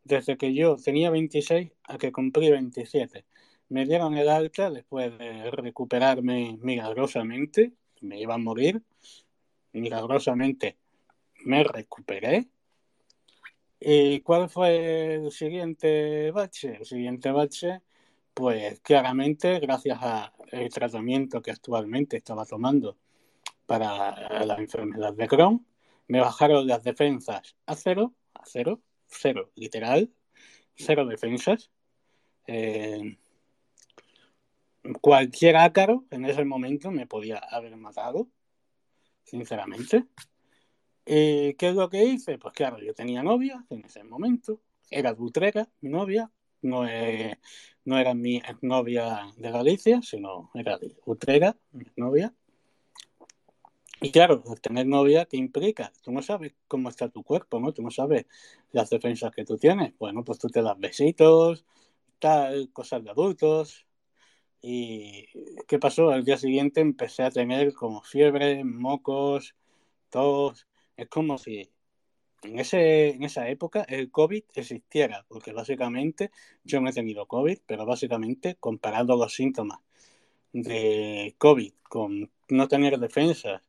desde 0.04 0.36
que 0.36 0.54
yo 0.54 0.76
tenía 0.76 1.10
26 1.10 1.72
a 1.84 1.98
que 1.98 2.12
cumplí 2.12 2.50
27. 2.50 3.24
Me 3.68 3.86
dieron 3.86 4.16
el 4.16 4.28
alta 4.28 4.70
después 4.70 5.16
de 5.18 5.50
recuperarme 5.50 6.58
milagrosamente, 6.60 7.72
me 8.02 8.20
iba 8.20 8.34
a 8.34 8.38
morir, 8.38 8.82
milagrosamente 9.72 10.76
me 11.44 11.64
recuperé. 11.64 12.48
¿Y 13.80 14.20
cuál 14.20 14.48
fue 14.48 15.16
el 15.16 15.30
siguiente 15.30 16.30
bache? 16.30 16.76
El 16.76 16.84
siguiente 16.86 17.30
bache, 17.32 17.82
pues 18.32 18.80
claramente 18.80 19.60
gracias 19.60 19.98
al 20.02 20.68
tratamiento 20.70 21.42
que 21.42 21.50
actualmente 21.50 22.16
estaba 22.16 22.46
tomando 22.46 22.96
para 23.66 24.44
la 24.44 24.56
enfermedad 24.56 25.14
de 25.14 25.28
Crohn, 25.28 25.66
me 26.08 26.20
bajaron 26.20 26.66
las 26.66 26.82
defensas 26.82 27.56
a 27.66 27.74
cero, 27.74 28.14
a 28.34 28.42
cero, 28.44 28.80
cero, 29.18 29.50
literal, 29.54 30.10
cero 30.74 31.06
defensas. 31.06 31.70
Eh, 32.46 33.16
cualquier 35.00 35.56
ácaro 35.56 36.04
en 36.10 36.24
ese 36.26 36.44
momento 36.44 36.90
me 36.90 37.06
podía 37.06 37.38
haber 37.38 37.76
matado, 37.76 38.28
sinceramente. 39.22 40.04
¿Qué 41.06 41.56
es 41.58 41.74
lo 41.74 41.88
que 41.88 42.04
hice? 42.04 42.38
Pues 42.38 42.54
claro, 42.54 42.78
yo 42.80 42.94
tenía 42.94 43.22
novia 43.22 43.64
en 43.70 43.84
ese 43.84 44.04
momento, 44.04 44.60
era 44.90 45.12
Dutrera, 45.14 45.68
mi 45.80 45.90
novia, 45.90 46.30
no, 46.62 46.82
no 47.84 47.98
era 47.98 48.14
mi 48.14 48.42
novia 48.62 49.32
de 49.36 49.50
Galicia, 49.50 50.00
sino 50.02 50.50
era 50.54 50.78
de 50.78 50.96
Utrera, 51.04 51.56
mi 51.72 51.84
novia. 51.96 52.34
Y 54.04 54.10
claro, 54.12 54.42
tener 54.60 54.86
novia, 54.86 55.24
¿qué 55.24 55.38
implica? 55.38 55.90
Tú 56.02 56.12
no 56.12 56.20
sabes 56.20 56.52
cómo 56.68 56.90
está 56.90 57.08
tu 57.08 57.22
cuerpo, 57.22 57.58
¿no? 57.58 57.72
Tú 57.72 57.80
no 57.82 57.90
sabes 57.90 58.26
las 58.70 58.90
defensas 58.90 59.32
que 59.34 59.46
tú 59.46 59.56
tienes. 59.56 59.96
Bueno, 59.98 60.22
pues 60.24 60.38
tú 60.38 60.48
te 60.48 60.60
das 60.60 60.78
besitos, 60.78 61.64
tal, 62.18 62.70
cosas 62.70 63.02
de 63.02 63.10
adultos. 63.10 63.86
¿Y 64.60 65.26
qué 65.66 65.78
pasó? 65.78 66.10
Al 66.10 66.22
día 66.22 66.36
siguiente 66.36 66.82
empecé 66.82 67.22
a 67.22 67.30
tener 67.30 67.72
como 67.72 68.02
fiebre, 68.02 68.62
mocos, 68.62 69.54
tos. 70.10 70.66
Es 70.98 71.08
como 71.08 71.38
si 71.38 71.70
en, 72.42 72.58
ese, 72.58 73.10
en 73.10 73.22
esa 73.24 73.48
época 73.48 73.84
el 73.88 74.10
COVID 74.10 74.44
existiera, 74.54 75.24
porque 75.28 75.52
básicamente 75.54 76.30
yo 76.62 76.80
no 76.82 76.90
he 76.90 76.92
tenido 76.92 77.26
COVID, 77.26 77.58
pero 77.66 77.86
básicamente 77.86 78.56
comparando 78.56 79.16
los 79.16 79.34
síntomas 79.34 79.78
de 80.52 81.34
COVID 81.38 81.72
con 81.88 82.30
no 82.50 82.68
tener 82.68 82.98
defensas 82.98 83.62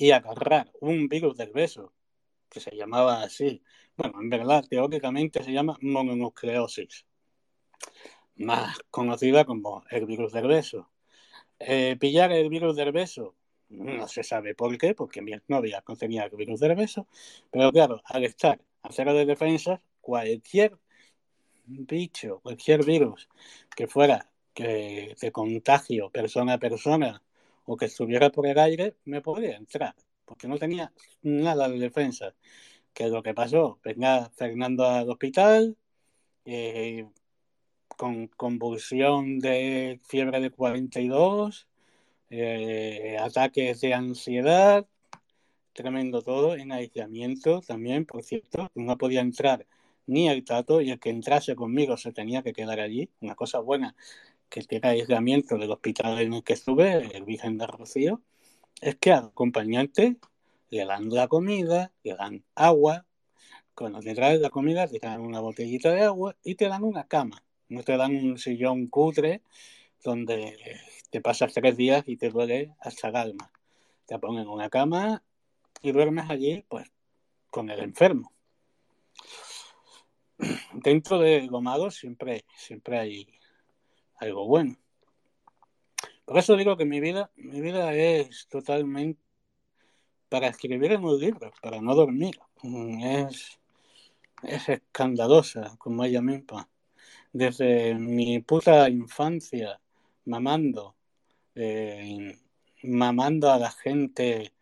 y 0.00 0.12
agarrar 0.12 0.72
un 0.80 1.08
virus 1.08 1.36
del 1.36 1.52
beso, 1.52 1.92
que 2.48 2.58
se 2.58 2.74
llamaba 2.74 3.22
así. 3.22 3.62
Bueno, 3.98 4.18
en 4.22 4.30
verdad, 4.30 4.64
teóricamente 4.66 5.44
se 5.44 5.52
llama 5.52 5.76
mononucleosis, 5.82 7.04
más 8.36 8.78
conocida 8.90 9.44
como 9.44 9.84
el 9.90 10.06
virus 10.06 10.32
del 10.32 10.46
beso. 10.46 10.88
Eh, 11.58 11.96
pillar 12.00 12.32
el 12.32 12.48
virus 12.48 12.76
del 12.76 12.92
beso, 12.92 13.36
no 13.68 14.08
se 14.08 14.22
sabe 14.22 14.54
por 14.54 14.78
qué, 14.78 14.94
porque 14.94 15.20
mi 15.20 15.32
novia 15.48 15.82
contenía 15.82 16.24
el 16.24 16.34
virus 16.34 16.60
del 16.60 16.76
beso, 16.76 17.06
pero 17.50 17.70
claro, 17.70 18.00
al 18.06 18.24
estar 18.24 18.58
a 18.82 18.90
cero 18.92 19.12
de 19.12 19.26
defensas, 19.26 19.80
cualquier 20.00 20.78
bicho, 21.66 22.40
cualquier 22.40 22.86
virus 22.86 23.28
que 23.76 23.86
fuera 23.86 24.30
que 24.54 25.14
de 25.20 25.30
contagio 25.30 26.08
persona 26.10 26.54
a 26.54 26.58
persona 26.58 27.22
o 27.64 27.76
que 27.76 27.86
estuviera 27.86 28.30
por 28.30 28.46
el 28.46 28.58
aire, 28.58 28.96
me 29.04 29.20
podría 29.20 29.56
entrar, 29.56 29.94
porque 30.24 30.48
no 30.48 30.58
tenía 30.58 30.92
nada 31.22 31.68
de 31.68 31.78
defensa. 31.78 32.34
Que 32.92 33.04
es 33.04 33.10
lo 33.10 33.22
que 33.22 33.34
pasó? 33.34 33.78
Venga 33.84 34.30
Fernando 34.36 34.84
al 34.86 35.08
hospital, 35.10 35.76
eh, 36.44 37.06
con 37.88 38.28
convulsión 38.28 39.38
de 39.40 40.00
fiebre 40.04 40.40
de 40.40 40.50
42, 40.50 41.68
eh, 42.30 43.16
ataques 43.20 43.80
de 43.80 43.94
ansiedad, 43.94 44.86
tremendo 45.72 46.22
todo, 46.22 46.56
en 46.56 46.72
aislamiento 46.72 47.60
también, 47.60 48.06
por 48.06 48.22
cierto, 48.24 48.70
no 48.74 48.98
podía 48.98 49.20
entrar 49.20 49.66
ni 50.06 50.28
el 50.28 50.44
tato 50.44 50.80
y 50.80 50.90
el 50.90 50.98
que 51.00 51.10
entrase 51.10 51.54
conmigo 51.54 51.96
se 51.96 52.12
tenía 52.12 52.42
que 52.42 52.52
quedar 52.52 52.80
allí, 52.80 53.10
una 53.20 53.34
cosa 53.34 53.60
buena 53.60 53.94
que 54.50 54.62
tiene 54.62 54.88
aislamiento 54.88 55.56
del 55.56 55.70
hospital 55.70 56.20
en 56.20 56.34
el 56.34 56.42
que 56.42 56.54
estuve, 56.54 57.16
el 57.16 57.24
Virgen 57.24 57.56
de 57.56 57.66
Rocío, 57.66 58.20
es 58.80 58.96
que 58.96 59.12
al 59.12 59.26
acompañante 59.26 60.16
le 60.70 60.84
dan 60.84 61.08
la 61.08 61.28
comida, 61.28 61.92
le 62.02 62.14
dan 62.14 62.44
agua, 62.54 63.06
cuando 63.74 64.00
te 64.00 64.14
traes 64.14 64.40
la 64.40 64.50
comida 64.50 64.86
te 64.88 64.98
dan 64.98 65.20
una 65.20 65.40
botellita 65.40 65.92
de 65.92 66.02
agua 66.02 66.36
y 66.42 66.56
te 66.56 66.68
dan 66.68 66.82
una 66.84 67.06
cama, 67.06 67.42
no 67.68 67.82
te 67.82 67.96
dan 67.96 68.14
un 68.14 68.38
sillón 68.38 68.88
cutre 68.88 69.42
donde 70.02 70.56
te 71.10 71.20
pasas 71.20 71.52
tres 71.52 71.76
días 71.76 72.04
y 72.06 72.16
te 72.16 72.30
duele 72.30 72.74
hasta 72.80 73.08
el 73.08 73.16
alma. 73.16 73.50
Te 74.06 74.18
ponen 74.18 74.48
una 74.48 74.68
cama 74.68 75.22
y 75.82 75.92
duermes 75.92 76.28
allí 76.28 76.64
pues 76.68 76.90
con 77.50 77.70
el 77.70 77.80
enfermo. 77.80 78.32
Dentro 80.72 81.18
de 81.18 81.46
Gomado 81.46 81.90
siempre, 81.90 82.44
siempre 82.56 82.98
hay 82.98 83.39
algo 84.20 84.46
bueno. 84.46 84.76
Por 86.24 86.38
eso 86.38 86.56
digo 86.56 86.76
que 86.76 86.84
mi 86.84 87.00
vida, 87.00 87.30
mi 87.36 87.60
vida 87.60 87.92
es 87.94 88.46
totalmente 88.48 89.20
para 90.28 90.46
escribir 90.46 90.92
en 90.92 91.04
un 91.04 91.18
libro, 91.18 91.52
para 91.60 91.80
no 91.80 91.94
dormir. 91.94 92.38
Mm, 92.62 93.02
es, 93.02 93.58
es 94.44 94.68
escandalosa, 94.68 95.76
como 95.78 96.04
ella 96.04 96.22
misma. 96.22 96.68
Desde 97.32 97.94
mi 97.96 98.40
puta 98.40 98.88
infancia, 98.88 99.80
mamando, 100.26 100.94
eh, 101.54 102.38
mamando 102.84 103.50
a 103.50 103.58
la 103.58 103.70
gente 103.70 104.52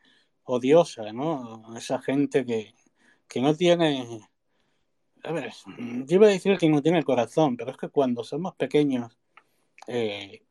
odiosa, 0.44 1.12
¿no? 1.12 1.76
Esa 1.76 2.00
gente 2.00 2.46
que, 2.46 2.74
que 3.28 3.40
no 3.40 3.54
tiene... 3.54 4.20
A 5.24 5.32
ver, 5.32 5.52
yo 6.06 6.16
iba 6.16 6.26
a 6.28 6.30
decir 6.30 6.56
que 6.58 6.68
no 6.70 6.80
tiene 6.80 7.02
corazón, 7.02 7.56
pero 7.56 7.72
es 7.72 7.76
que 7.76 7.88
cuando 7.88 8.24
somos 8.24 8.54
pequeños 8.54 9.18
eh, 9.88 10.44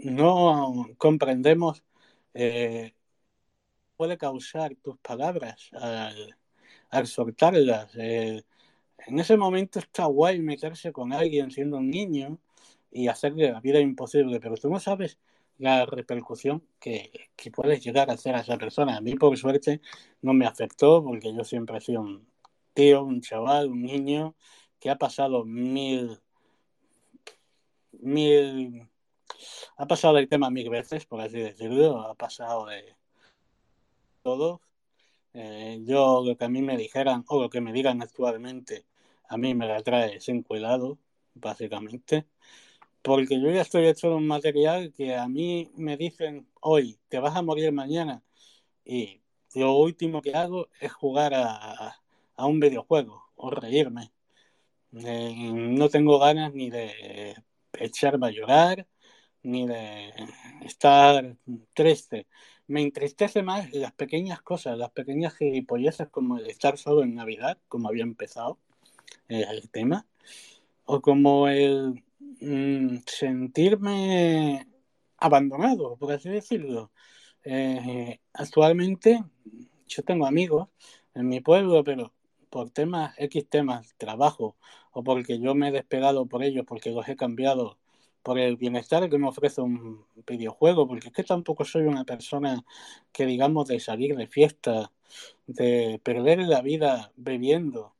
no 0.00 0.86
comprendemos 0.98 1.84
eh, 2.34 2.94
puede 3.96 4.18
causar 4.18 4.74
tus 4.82 4.98
palabras 4.98 5.70
al, 5.74 6.36
al 6.90 7.06
soltarlas. 7.06 7.92
Eh, 7.96 8.44
en 9.06 9.20
ese 9.20 9.36
momento 9.36 9.78
está 9.80 10.06
guay 10.06 10.40
meterse 10.40 10.92
con 10.92 11.12
alguien 11.12 11.50
siendo 11.50 11.78
un 11.78 11.90
niño 11.90 12.38
y 12.90 13.08
hacerle 13.08 13.52
la 13.52 13.60
vida 13.60 13.80
imposible, 13.80 14.40
pero 14.40 14.56
tú 14.56 14.70
no 14.70 14.80
sabes 14.80 15.18
la 15.58 15.86
repercusión 15.86 16.66
que, 16.80 17.30
que 17.36 17.50
puedes 17.50 17.84
llegar 17.84 18.10
a 18.10 18.14
hacer 18.14 18.36
a 18.36 18.40
esa 18.40 18.58
persona. 18.58 18.96
A 18.98 19.00
mí, 19.02 19.14
por 19.16 19.36
suerte, 19.38 19.80
no 20.22 20.34
me 20.34 20.46
afectó 20.46 21.04
porque 21.04 21.34
yo 21.34 21.44
siempre 21.44 21.78
he 21.78 21.80
sido 21.80 22.02
un 22.02 22.28
tío, 22.74 23.04
un 23.04 23.20
chaval, 23.22 23.68
un 23.70 23.82
niño 23.82 24.36
que 24.80 24.90
ha 24.90 24.98
pasado 24.98 25.44
mil 25.44 26.20
mil, 28.00 28.88
ha 29.76 29.86
pasado 29.86 30.18
el 30.18 30.28
tema 30.28 30.50
mil 30.50 30.70
veces, 30.70 31.06
por 31.06 31.20
así 31.20 31.38
decirlo, 31.38 32.00
ha 32.00 32.14
pasado 32.14 32.66
de 32.66 32.94
todo. 34.22 34.60
Eh, 35.34 35.82
yo 35.84 36.22
lo 36.24 36.36
que 36.36 36.44
a 36.44 36.48
mí 36.48 36.62
me 36.62 36.76
dijeran 36.76 37.24
o 37.28 37.42
lo 37.42 37.50
que 37.50 37.60
me 37.60 37.72
digan 37.72 38.02
actualmente, 38.02 38.86
a 39.28 39.36
mí 39.36 39.54
me 39.54 39.66
la 39.66 39.82
trae 39.82 40.20
sin 40.20 40.42
cuidado, 40.42 40.98
básicamente, 41.34 42.26
porque 43.02 43.40
yo 43.40 43.50
ya 43.50 43.62
estoy 43.62 43.86
hecho 43.86 44.14
un 44.14 44.26
material 44.26 44.92
que 44.92 45.16
a 45.16 45.28
mí 45.28 45.70
me 45.76 45.96
dicen 45.96 46.46
hoy, 46.60 46.98
te 47.08 47.18
vas 47.18 47.36
a 47.36 47.42
morir 47.42 47.72
mañana, 47.72 48.22
y 48.84 49.20
lo 49.54 49.74
último 49.74 50.22
que 50.22 50.34
hago 50.34 50.68
es 50.80 50.92
jugar 50.92 51.34
a, 51.34 52.00
a 52.36 52.46
un 52.46 52.60
videojuego 52.60 53.24
o 53.36 53.50
reírme. 53.50 54.12
Eh, 54.92 55.50
no 55.52 55.88
tengo 55.88 56.18
ganas 56.20 56.54
ni 56.54 56.70
de 56.70 57.34
echarme 57.78 58.28
a 58.28 58.30
llorar, 58.30 58.86
ni 59.42 59.66
de 59.66 60.12
estar 60.64 61.36
triste. 61.74 62.26
Me 62.66 62.82
entristece 62.82 63.42
más 63.42 63.72
las 63.72 63.92
pequeñas 63.92 64.40
cosas, 64.42 64.78
las 64.78 64.90
pequeñas 64.90 65.36
gilipolleces 65.36 66.08
como 66.08 66.38
el 66.38 66.46
estar 66.46 66.78
solo 66.78 67.02
en 67.02 67.14
Navidad, 67.14 67.58
como 67.68 67.88
había 67.88 68.04
empezado 68.04 68.58
eh, 69.28 69.44
el 69.50 69.70
tema, 69.70 70.06
o 70.84 71.00
como 71.00 71.48
el 71.48 72.02
mm, 72.40 72.98
sentirme 73.06 74.66
abandonado, 75.18 75.96
por 75.96 76.12
así 76.12 76.28
decirlo. 76.30 76.90
Eh, 77.44 78.20
actualmente 78.32 79.22
yo 79.86 80.02
tengo 80.02 80.26
amigos 80.26 80.68
en 81.14 81.28
mi 81.28 81.40
pueblo, 81.40 81.84
pero 81.84 82.12
por 82.50 82.70
temas, 82.70 83.14
X 83.18 83.48
temas, 83.48 83.94
trabajo, 83.98 84.56
o 84.94 85.04
porque 85.04 85.38
yo 85.40 85.54
me 85.54 85.68
he 85.68 85.72
despegado 85.72 86.26
por 86.26 86.42
ellos, 86.42 86.64
porque 86.66 86.90
los 86.90 87.08
he 87.08 87.16
cambiado 87.16 87.78
por 88.22 88.38
el 88.38 88.56
bienestar 88.56 89.08
que 89.10 89.18
me 89.18 89.28
ofrece 89.28 89.60
un 89.60 90.06
videojuego, 90.26 90.88
porque 90.88 91.08
es 91.08 91.14
que 91.14 91.24
tampoco 91.24 91.64
soy 91.64 91.82
una 91.84 92.04
persona 92.04 92.64
que 93.12 93.26
digamos 93.26 93.68
de 93.68 93.80
salir 93.80 94.16
de 94.16 94.26
fiesta, 94.26 94.92
de 95.46 96.00
perder 96.02 96.38
la 96.40 96.62
vida 96.62 97.12
bebiendo, 97.16 97.94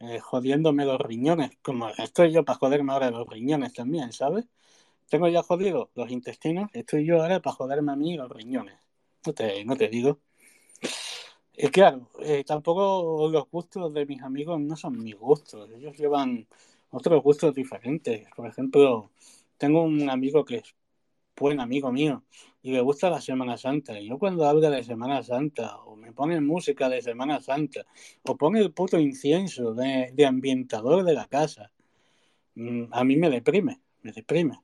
eh, 0.00 0.20
jodiéndome 0.20 0.84
los 0.84 1.00
riñones, 1.00 1.52
como 1.62 1.88
estoy 1.90 2.32
yo 2.32 2.44
para 2.44 2.58
joderme 2.58 2.92
ahora 2.92 3.10
los 3.10 3.28
riñones 3.28 3.72
también, 3.74 4.12
¿sabes? 4.12 4.46
Tengo 5.10 5.28
ya 5.28 5.42
jodido 5.42 5.90
los 5.94 6.10
intestinos, 6.10 6.70
estoy 6.74 7.06
yo 7.06 7.22
ahora 7.22 7.40
para 7.40 7.56
joderme 7.56 7.92
a 7.92 7.96
mí 7.96 8.16
los 8.16 8.30
riñones. 8.30 8.76
No 9.26 9.34
te, 9.34 9.64
no 9.64 9.76
te 9.76 9.88
digo. 9.88 10.20
Y 11.60 11.68
claro, 11.70 12.08
eh, 12.20 12.44
tampoco 12.44 13.28
los 13.28 13.50
gustos 13.50 13.92
de 13.92 14.06
mis 14.06 14.22
amigos 14.22 14.60
no 14.60 14.76
son 14.76 15.02
mis 15.02 15.16
gustos, 15.16 15.68
ellos 15.76 15.96
llevan 15.98 16.46
otros 16.90 17.20
gustos 17.20 17.52
diferentes. 17.52 18.28
Por 18.36 18.46
ejemplo, 18.46 19.10
tengo 19.56 19.82
un 19.82 20.08
amigo 20.08 20.44
que 20.44 20.58
es 20.58 20.76
buen 21.36 21.58
amigo 21.60 21.90
mío 21.92 22.22
y 22.62 22.72
le 22.72 22.80
gusta 22.80 23.10
la 23.10 23.20
Semana 23.20 23.56
Santa. 23.56 23.98
Y 23.98 24.08
yo 24.08 24.18
cuando 24.20 24.46
hablo 24.46 24.70
de 24.70 24.84
Semana 24.84 25.22
Santa, 25.24 25.78
o 25.78 25.96
me 25.96 26.12
pone 26.12 26.40
música 26.40 26.88
de 26.88 27.02
Semana 27.02 27.40
Santa, 27.40 27.84
o 28.22 28.36
pone 28.36 28.60
el 28.60 28.72
puto 28.72 28.98
incienso 29.00 29.74
de, 29.74 30.14
ambientador 30.26 31.04
de 31.04 31.14
la 31.14 31.26
casa, 31.26 31.72
mm, 32.54 32.84
a 32.92 33.04
mí 33.04 33.16
me 33.16 33.30
deprime, 33.30 33.80
me 34.02 34.12
deprime. 34.12 34.60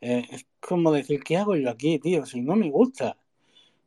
Eh, 0.00 0.24
es 0.30 0.46
como 0.60 0.92
decir, 0.92 1.22
¿qué 1.24 1.36
hago 1.38 1.56
yo 1.56 1.70
aquí, 1.70 1.98
tío? 1.98 2.26
Si 2.26 2.40
no 2.42 2.56
me 2.56 2.70
gusta 2.70 3.18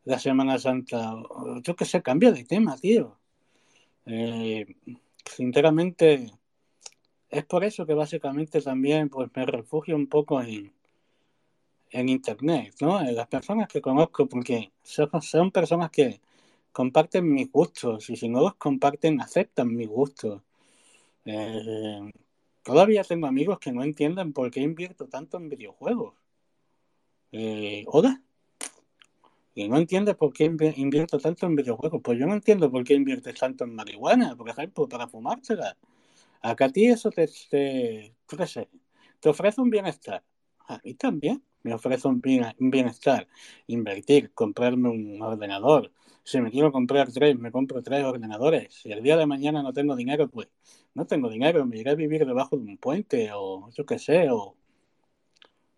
la 0.06 0.20
Semana 0.20 0.58
Santa, 0.58 1.16
yo 1.64 1.76
que 1.76 1.86
sé, 1.86 2.02
cambia 2.02 2.32
de 2.32 2.44
tema, 2.44 2.78
tío. 2.78 3.18
Eh, 4.06 4.66
sinceramente, 5.26 6.32
es 7.30 7.46
por 7.46 7.64
eso 7.64 7.86
que 7.86 7.94
básicamente 7.94 8.62
también 8.62 9.10
pues 9.10 9.30
me 9.36 9.46
refugio 9.46 9.96
un 9.96 10.08
poco 10.08 10.42
en, 10.42 10.74
en 11.92 12.10
internet, 12.10 12.76
¿no? 12.82 13.02
En 13.02 13.16
las 13.16 13.28
personas 13.28 13.68
que 13.68 13.82
conozco, 13.82 14.28
porque 14.28 14.72
son, 14.84 15.52
personas 15.52 15.92
que 15.92 16.22
comparten 16.72 17.32
mis 17.32 17.52
gustos 17.52 18.10
y 18.10 18.16
si 18.16 18.30
no 18.30 18.42
los 18.42 18.56
comparten, 18.56 19.22
aceptan 19.22 19.76
mis 19.76 19.88
gustos. 19.88 20.42
Eh, 21.26 22.12
todavía 22.64 23.04
tengo 23.04 23.28
amigos 23.28 23.60
que 23.60 23.72
no 23.72 23.84
entienden 23.84 24.34
por 24.34 24.52
qué 24.52 24.62
invierto 24.62 25.08
tanto 25.08 25.38
en 25.38 25.50
videojuegos. 25.50 26.16
Eh, 27.32 27.86
¿Oda? 27.88 28.22
Y 29.54 29.68
no 29.68 29.78
entiendes 29.78 30.16
por 30.16 30.34
qué 30.34 30.46
invierto 30.46 31.20
tanto 31.20 31.46
en 31.46 31.56
videojuegos. 31.56 32.02
Pues 32.04 32.18
yo 32.20 32.26
no 32.26 32.34
entiendo 32.34 32.72
por 32.72 32.84
qué 32.84 32.94
inviertes 32.94 33.36
tanto 33.40 33.66
en 33.66 33.76
marihuana, 33.76 34.36
por 34.36 34.50
ejemplo, 34.50 34.88
para 34.88 35.08
fumársela. 35.08 35.78
Acá 36.42 36.66
a 36.66 36.70
ti 36.70 36.86
eso 36.86 37.12
te, 37.12 37.28
te, 37.50 38.16
te 39.20 39.30
ofrece 39.30 39.62
un 39.62 39.70
bienestar. 39.70 40.24
A 40.68 40.80
mí 40.84 40.94
también 40.96 41.44
me 41.64 41.74
ofrece 41.74 42.08
un, 42.08 42.22
bienestar. 42.22 43.28
Invertir, 43.68 44.34
comprarme 44.34 44.90
un 44.90 45.22
ordenador. 45.22 45.92
Si 46.24 46.40
me 46.40 46.52
quiero 46.52 46.72
comprar 46.72 47.12
tres, 47.12 47.38
me 47.38 47.52
compro 47.52 47.82
tres 47.84 48.04
ordenadores. 48.04 48.74
Si 48.74 48.92
el 48.92 49.04
día 49.04 49.18
de 49.18 49.26
mañana 49.26 49.64
no 49.64 49.74
tengo 49.74 49.96
dinero, 49.96 50.30
pues 50.30 50.50
no 50.94 51.06
tengo 51.06 51.30
dinero. 51.30 51.66
Me 51.66 51.80
iré 51.80 51.92
a 51.92 51.96
vivir 51.96 52.26
debajo 52.26 52.58
de 52.58 52.64
un 52.64 52.78
puente 52.78 53.30
o 53.34 53.70
yo 53.72 53.86
qué 53.86 54.00
sé, 54.00 54.30
o, 54.30 54.56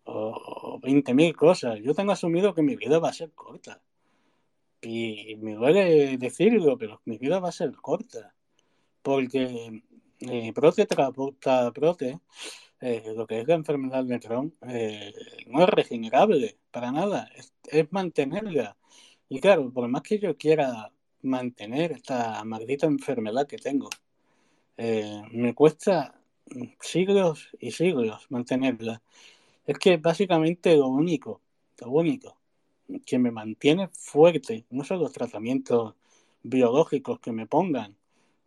o 0.04 0.80
20.000 0.80 1.34
cosas. 1.34 1.80
Yo 1.82 1.94
tengo 1.94 2.12
asumido 2.12 2.54
que 2.54 2.62
mi 2.62 2.76
vida 2.76 2.98
va 2.98 3.10
a 3.10 3.12
ser 3.12 3.32
corta. 3.32 3.82
Y 4.82 5.36
me 5.36 5.54
duele 5.54 6.18
decirlo, 6.18 6.76
pero 6.78 7.00
mi 7.06 7.18
vida 7.18 7.40
va 7.40 7.48
a 7.48 7.52
ser 7.52 7.72
corta. 7.76 8.34
Porque 9.02 9.82
eh, 10.20 10.52
prote 10.54 10.86
prote, 10.86 12.20
eh, 12.80 13.14
lo 13.16 13.26
que 13.26 13.40
es 13.40 13.48
la 13.48 13.54
enfermedad 13.54 14.04
de 14.04 14.20
Crohn, 14.20 14.54
eh, 14.68 15.12
no 15.46 15.62
es 15.62 15.68
regenerable 15.70 16.58
para 16.70 16.92
nada, 16.92 17.30
es, 17.64 17.92
mantenerla. 17.92 18.76
Y 19.28 19.40
claro, 19.40 19.72
por 19.72 19.88
más 19.88 20.02
que 20.02 20.18
yo 20.18 20.36
quiera 20.36 20.92
mantener 21.22 21.92
esta 21.92 22.44
maldita 22.44 22.86
enfermedad 22.86 23.46
que 23.46 23.56
tengo, 23.58 23.88
eh, 24.76 25.22
me 25.32 25.54
cuesta 25.54 26.20
siglos 26.80 27.48
y 27.58 27.70
siglos 27.70 28.26
mantenerla. 28.30 29.02
Es 29.66 29.78
que 29.78 29.96
básicamente 29.96 30.76
lo 30.76 30.88
único, 30.88 31.40
lo 31.78 31.90
único 31.90 32.36
que 33.06 33.18
me 33.18 33.30
mantiene 33.30 33.88
fuerte 33.88 34.66
no 34.70 34.84
son 34.84 35.00
los 35.00 35.12
tratamientos 35.12 35.94
biológicos 36.42 37.18
que 37.20 37.32
me 37.32 37.46
pongan, 37.46 37.96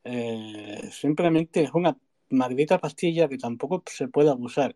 eh, 0.04 0.90
simplemente 0.92 1.64
es 1.64 1.72
una 1.74 1.98
maldita 2.30 2.80
pastilla 2.80 3.28
que 3.28 3.38
tampoco 3.38 3.84
se 3.88 4.08
puede 4.08 4.30
abusar 4.30 4.76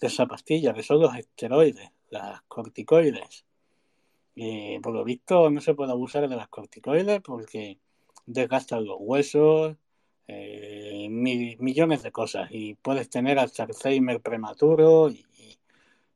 de 0.00 0.06
esa 0.06 0.26
pastilla, 0.26 0.74
que 0.74 0.82
son 0.82 1.00
los 1.00 1.14
esteroides, 1.16 1.90
las 2.10 2.42
corticoides. 2.42 3.44
Y 4.34 4.78
por 4.80 4.94
lo 4.94 5.04
visto 5.04 5.50
no 5.50 5.60
se 5.60 5.74
puede 5.74 5.92
abusar 5.92 6.28
de 6.28 6.36
las 6.36 6.48
corticoides 6.48 7.20
porque 7.22 7.78
desgastan 8.26 8.84
los 8.84 8.96
huesos, 9.00 9.76
eh, 10.28 11.08
millones 11.10 12.02
de 12.02 12.12
cosas. 12.12 12.48
Y 12.52 12.74
puedes 12.74 13.10
tener 13.10 13.38
Alzheimer 13.38 14.20
prematuro 14.20 15.10
y, 15.10 15.24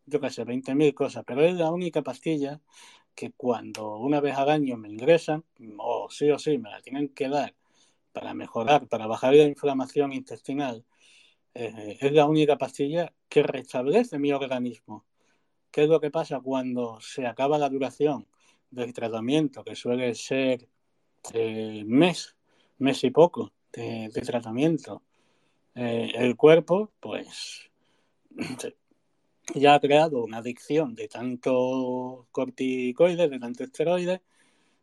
yo 0.07 0.21
qué 0.21 0.31
sé, 0.31 0.45
20.000 0.45 0.95
cosas. 0.95 1.25
Pero 1.27 1.43
es 1.43 1.55
la 1.55 1.71
única 1.71 2.03
pastilla 2.03 2.61
que 3.15 3.33
cuando 3.33 3.97
una 3.97 4.21
vez 4.21 4.37
al 4.37 4.51
año 4.51 4.77
me 4.77 4.89
ingresan, 4.89 5.45
o 5.79 6.09
sí 6.11 6.31
o 6.31 6.39
sí 6.39 6.59
me 6.59 6.71
la 6.71 6.81
tienen 6.83 7.09
que 7.09 7.29
dar 7.29 7.55
para 8.13 8.35
mejorar, 8.35 8.89
para 8.89 9.07
bajar 9.07 9.35
la 9.35 9.45
inflamación 9.45 10.13
intestinal, 10.13 10.85
eh, 11.55 11.99
es 12.01 12.13
la 12.13 12.27
única 12.27 12.57
pastilla 12.59 13.13
que 13.29 13.43
restablece 13.43 14.19
mi 14.19 14.33
organismo. 14.33 15.07
¿Qué 15.71 15.85
es 15.85 15.89
lo 15.89 16.01
que 16.01 16.11
pasa 16.11 16.41
cuando 16.41 17.01
se 17.01 17.27
acaba 17.27 17.59
la 17.59 17.69
duración 17.69 18.27
del 18.71 18.93
tratamiento, 18.93 19.65
que 19.65 19.75
suele 19.75 20.15
ser 20.15 20.69
eh, 21.33 21.83
mes, 21.87 22.37
mes 22.79 23.05
y 23.05 23.11
poco 23.11 23.53
de, 23.73 24.11
tratamiento? 24.25 25.03
Eh, 25.75 26.13
el 26.15 26.37
cuerpo, 26.37 26.93
pues, 27.01 27.71
ya 29.55 29.75
ha 29.75 29.81
creado 29.81 30.25
una 30.25 30.39
adicción 30.39 30.95
de 30.95 31.09
tanto 31.09 32.27
corticoides, 32.33 33.31
de 33.31 33.39
tanto 33.39 33.65
esteroides, 33.65 34.21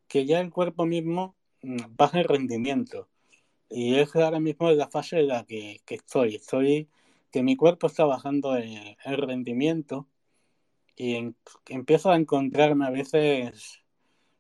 que 0.08 0.26
ya 0.26 0.40
el 0.40 0.52
cuerpo 0.52 0.86
mismo 0.86 1.36
mm, 1.62 1.78
baja 1.98 2.20
el 2.20 2.26
rendimiento. 2.26 3.10
Y 3.70 3.96
es 3.96 4.16
ahora 4.16 4.40
mismo 4.40 4.72
la 4.72 4.88
fase 4.90 5.20
en 5.20 5.30
la 5.30 5.46
que, 5.46 5.82
estoy. 5.88 6.36
Estoy 6.36 6.90
que 7.32 7.44
mi 7.44 7.56
cuerpo 7.56 7.88
está 7.88 8.06
bajando 8.06 8.56
el, 8.56 8.96
rendimiento 9.06 10.08
y 10.96 11.34
empiezo 11.68 12.12
a 12.12 12.18
encontrarme 12.18 12.86
a 12.86 12.92
veces 12.92 13.82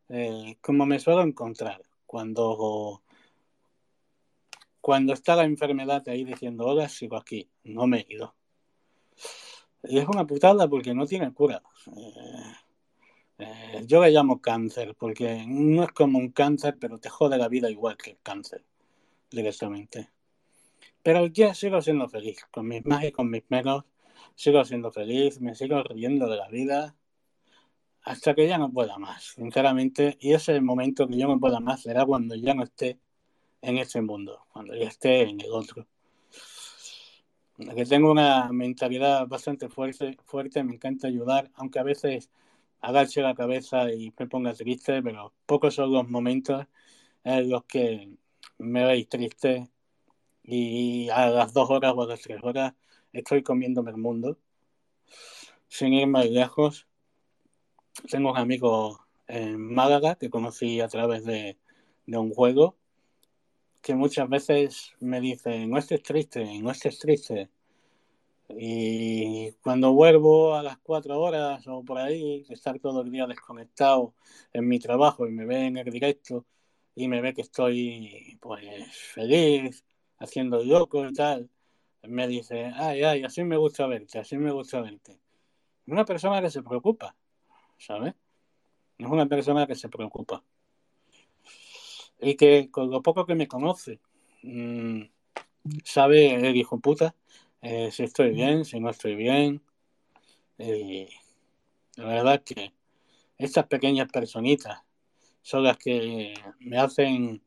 eh, 0.10 0.58
como 0.62 0.86
me 0.86 1.00
suelo 1.00 1.24
encontrar 1.24 1.82
cuando 2.06 3.02
cuando 4.82 5.14
está 5.14 5.36
la 5.36 5.46
enfermedad 5.46 6.08
ahí 6.10 6.24
diciendo 6.24 6.66
hola 6.68 6.90
sigo 6.90 7.18
aquí 7.18 7.50
no 7.64 7.88
me 7.88 8.02
he 8.02 8.14
ido 8.14 8.36
y 9.84 10.00
es 10.00 10.08
una 10.08 10.26
putada 10.26 10.68
porque 10.68 10.94
no 10.94 11.06
tiene 11.06 11.34
cura 11.34 11.62
eh, 11.88 12.56
eh, 13.40 13.84
yo 13.86 14.02
le 14.04 14.12
llamo 14.12 14.42
cáncer 14.42 14.96
porque 14.98 15.46
no 15.48 15.84
es 15.84 15.92
como 15.92 16.20
un 16.20 16.32
cáncer 16.32 16.78
pero 16.80 17.00
te 17.00 17.10
jode 17.10 17.38
la 17.38 17.50
vida 17.50 17.70
igual 17.70 17.98
que 17.98 18.12
el 18.12 18.18
cáncer 18.24 18.64
directamente. 19.34 20.10
Pero 21.02 21.26
ya 21.28 21.54
sigo 21.54 21.82
siendo 21.82 22.08
feliz, 22.08 22.46
con 22.52 22.68
mis 22.68 22.86
más 22.86 23.04
y 23.04 23.12
con 23.12 23.30
mis 23.30 23.44
menos, 23.50 23.84
sigo 24.36 24.64
siendo 24.64 24.92
feliz, 24.92 25.42
me 25.42 25.56
sigo 25.56 25.84
riendo 25.84 26.30
de 26.30 26.38
la 26.38 26.48
vida, 26.48 26.96
hasta 28.04 28.34
que 28.34 28.48
ya 28.48 28.58
no 28.58 28.72
pueda 28.72 28.98
más, 28.98 29.34
sinceramente, 29.36 30.18
y 30.20 30.34
ese 30.34 30.60
momento 30.62 31.08
que 31.08 31.18
yo 31.18 31.28
no 31.28 31.40
pueda 31.40 31.60
más 31.60 31.82
será 31.82 32.06
cuando 32.06 32.36
ya 32.36 32.54
no 32.54 32.64
esté 32.64 33.00
en 33.62 33.78
ese 33.78 34.02
mundo, 34.02 34.46
cuando 34.52 34.76
ya 34.76 34.88
esté 34.88 35.24
en 35.24 35.42
el 35.42 35.52
otro. 35.52 35.88
Que 37.58 37.86
tengo 37.86 38.12
una 38.12 38.52
mentalidad 38.52 39.28
bastante 39.28 39.70
fuerte, 39.70 40.18
fuerte, 40.26 40.64
me 40.64 40.74
encanta 40.74 41.08
ayudar, 41.08 41.52
aunque 41.56 41.80
a 41.80 41.84
veces 41.84 42.30
agache 42.82 43.22
la 43.22 43.36
cabeza 43.36 43.92
y 43.92 44.14
me 44.18 44.28
ponga 44.28 44.54
triste, 44.54 45.02
pero 45.04 45.34
pocos 45.46 45.76
son 45.76 45.92
los 45.92 46.10
momentos 46.10 46.66
en 47.24 47.50
los 47.50 47.64
que 47.66 48.10
me 48.58 48.86
veis 48.86 49.08
triste 49.08 49.70
y 50.44 51.10
a 51.10 51.28
las 51.30 51.54
dos 51.54 51.70
horas 51.70 51.94
o 51.96 52.04
a 52.04 52.08
las 52.08 52.22
tres 52.22 52.40
horas 52.44 52.74
estoy 53.14 53.44
comiéndome 53.44 53.92
el 53.92 53.98
mundo. 53.98 54.38
Sin 55.68 55.94
ir 55.94 56.08
más 56.08 56.30
lejos, 56.30 56.88
tengo 58.10 58.32
un 58.32 58.38
amigo 58.38 59.06
en 59.28 59.74
Málaga 59.74 60.16
que 60.16 60.30
conocí 60.30 60.82
a 60.82 60.88
través 60.88 61.24
de, 61.26 61.58
un 62.08 62.34
juego 62.34 62.78
que 63.84 63.96
muchas 63.96 64.30
veces 64.30 64.94
me 65.02 65.20
dice, 65.20 65.68
no 65.68 65.78
estés 65.78 66.02
triste, 66.02 66.60
no 66.62 66.72
estés 66.72 66.98
triste. 66.98 67.50
Y 68.50 69.52
cuando 69.62 69.94
vuelvo 69.94 70.56
a 70.56 70.64
las 70.64 70.78
cuatro 70.78 71.20
horas 71.20 71.68
o 71.68 71.84
por 71.84 71.98
ahí, 71.98 72.46
estar 72.50 72.80
todo 72.80 73.02
el 73.02 73.12
día 73.12 73.28
desconectado 73.28 74.14
en 74.54 74.68
mi 74.68 74.80
trabajo 74.80 75.28
y 75.28 75.32
me 75.32 75.46
ve 75.46 75.66
en 75.68 75.78
el 75.78 75.92
directo, 75.92 76.46
y 76.96 77.08
me 77.08 77.22
ve 77.22 77.34
que 77.34 77.42
estoy 77.42 78.38
pues 78.42 78.64
feliz, 79.14 79.84
haciendo 80.20 80.64
loco 80.64 81.06
y 81.06 81.14
tal, 81.14 81.50
me 82.04 82.28
dice, 82.28 82.72
ay, 82.76 83.04
ay, 83.04 83.24
así 83.24 83.44
me 83.44 83.58
gusta 83.58 83.86
verte, 83.88 84.20
así 84.20 84.38
me 84.38 84.52
gusta 84.52 84.82
verte. 84.82 85.20
Una 85.88 86.06
persona 86.06 86.42
que 86.42 86.50
se 86.50 86.64
preocupa, 86.64 87.16
¿sabes? 87.78 88.14
Es 88.98 89.08
una 89.08 89.26
persona 89.26 89.68
que 89.68 89.76
se 89.76 89.90
preocupa. 89.90 90.42
Y 92.24 92.36
que 92.36 92.70
con 92.72 92.90
lo 92.90 93.02
poco 93.02 93.26
que 93.26 93.36
me 93.36 93.48
conoce, 93.48 94.00
mmm, 94.44 95.04
sabe 95.84 96.36
el 96.36 96.56
hijo 96.56 96.80
puta 96.80 97.16
eh, 97.62 97.92
si 97.92 98.04
estoy 98.04 98.32
bien, 98.32 98.66
si 98.66 98.80
no 98.80 98.90
estoy 98.90 99.16
bien. 99.16 99.62
Y 100.58 101.08
la 101.96 102.06
verdad 102.06 102.44
que 102.44 102.74
estas 103.38 103.68
pequeñas 103.68 104.10
personitas 104.12 104.84
son 105.42 105.64
las 105.64 105.78
que 105.78 106.34
me 106.60 106.78
hacen 106.78 107.42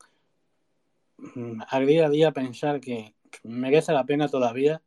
mm, 1.18 1.62
al 1.68 1.86
día 1.86 2.06
a 2.06 2.10
día 2.10 2.32
pensar 2.32 2.80
que 2.80 3.14
merece 3.42 3.92
la 3.92 4.04
pena 4.04 4.28
todavía 4.28 4.82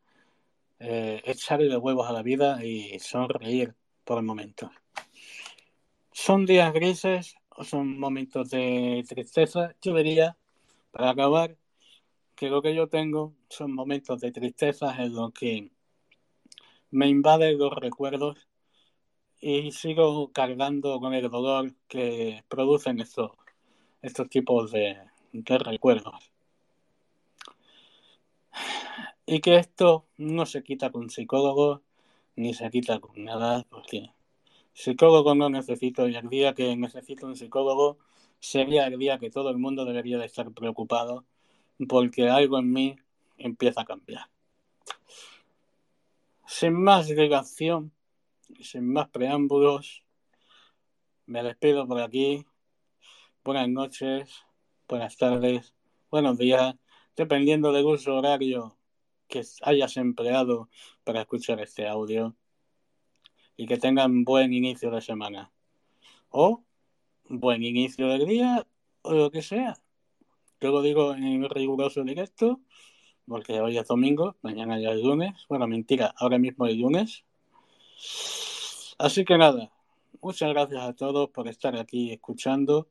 eh, 0.79 1.21
echarle 1.25 1.75
huevos 1.77 2.07
a 2.07 2.13
la 2.13 2.23
vida 2.23 2.63
y 2.63 2.97
sonreír 2.99 3.75
por 4.03 4.17
el 4.17 4.23
momento. 4.23 4.71
¿Son 6.11 6.45
días 6.45 6.73
grises 6.73 7.35
son 7.63 7.99
momentos 7.99 8.49
de 8.49 9.03
tristeza? 9.07 9.75
Yo 9.81 9.95
diría, 9.95 10.37
para 10.91 11.11
acabar, 11.11 11.57
que 12.35 12.49
lo 12.49 12.61
que 12.61 12.73
yo 12.73 12.87
tengo 12.87 13.35
son 13.49 13.73
momentos 13.73 14.21
de 14.21 14.31
tristeza 14.31 14.95
en 15.03 15.13
los 15.13 15.33
que 15.33 15.71
me 16.91 17.07
invaden 17.07 17.57
los 17.57 17.73
recuerdos 17.75 18.47
y 19.41 19.71
sigo 19.71 20.31
cargando 20.31 20.99
con 20.99 21.13
el 21.13 21.29
dolor 21.29 21.73
que 21.87 22.43
producen 22.47 22.99
estos, 22.99 23.31
estos 24.01 24.29
tipos 24.29 24.71
de, 24.71 24.97
de 25.33 25.57
recuerdos. 25.57 26.31
Y 29.25 29.41
que 29.41 29.57
esto 29.57 30.07
no 30.17 30.45
se 30.45 30.63
quita 30.63 30.91
con 30.91 31.09
psicólogo 31.09 31.83
ni 32.35 32.53
se 32.53 32.69
quita 32.69 32.99
con 32.99 33.23
nada, 33.23 33.65
porque 33.69 34.11
psicólogo 34.73 35.35
no 35.35 35.49
necesito 35.49 36.07
y 36.07 36.15
el 36.15 36.29
día 36.29 36.53
que 36.53 36.75
necesito 36.75 37.25
un 37.25 37.35
psicólogo 37.35 37.97
sería 38.39 38.87
el 38.87 38.97
día 38.97 39.19
que 39.19 39.29
todo 39.29 39.49
el 39.49 39.57
mundo 39.57 39.85
debería 39.85 40.17
de 40.17 40.25
estar 40.25 40.51
preocupado 40.51 41.25
porque 41.87 42.29
algo 42.29 42.59
en 42.59 42.71
mí 42.71 42.95
empieza 43.37 43.81
a 43.81 43.85
cambiar. 43.85 44.29
Sin 46.45 46.73
más 46.73 47.07
dilación, 47.07 47.91
sin 48.61 48.91
más 48.91 49.09
preámbulos, 49.09 50.03
me 51.25 51.43
despido 51.43 51.87
por 51.87 52.01
aquí. 52.01 52.45
Buenas 53.43 53.69
noches, 53.69 54.43
buenas 54.87 55.15
tardes, 55.15 55.73
buenos 56.09 56.37
días, 56.37 56.75
dependiendo 57.15 57.71
del 57.71 57.85
uso 57.85 58.15
horario 58.15 58.77
que 59.27 59.43
hayas 59.61 59.95
empleado 59.97 60.69
para 61.03 61.21
escuchar 61.21 61.59
este 61.61 61.87
audio 61.87 62.35
y 63.59 63.67
que 63.67 63.77
tengan 63.77 64.23
buen 64.23 64.53
inicio 64.53 64.89
de 64.89 65.01
semana 65.01 65.51
o 66.29 66.63
buen 67.27 67.61
inicio 67.61 68.07
del 68.07 68.25
día 68.25 68.65
o 69.01 69.11
lo 69.13 69.31
que 69.31 69.41
sea. 69.41 69.77
Yo 70.61 70.71
lo 70.71 70.81
digo 70.81 71.13
en 71.13 71.43
riguroso 71.49 72.05
directo 72.05 72.61
porque 73.27 73.59
hoy 73.59 73.77
es 73.77 73.85
domingo, 73.85 74.37
mañana 74.43 74.79
ya 74.79 74.91
es 74.91 75.03
lunes. 75.03 75.45
Bueno, 75.49 75.67
mentira, 75.67 76.13
ahora 76.15 76.37
mismo 76.37 76.67
es 76.67 76.77
lunes. 76.77 77.25
Así 78.97 79.25
que 79.25 79.37
nada, 79.37 79.69
muchas 80.21 80.53
gracias 80.53 80.81
a 80.81 80.93
todos 80.93 81.29
por 81.29 81.49
estar 81.49 81.75
aquí 81.75 82.13
escuchando 82.13 82.87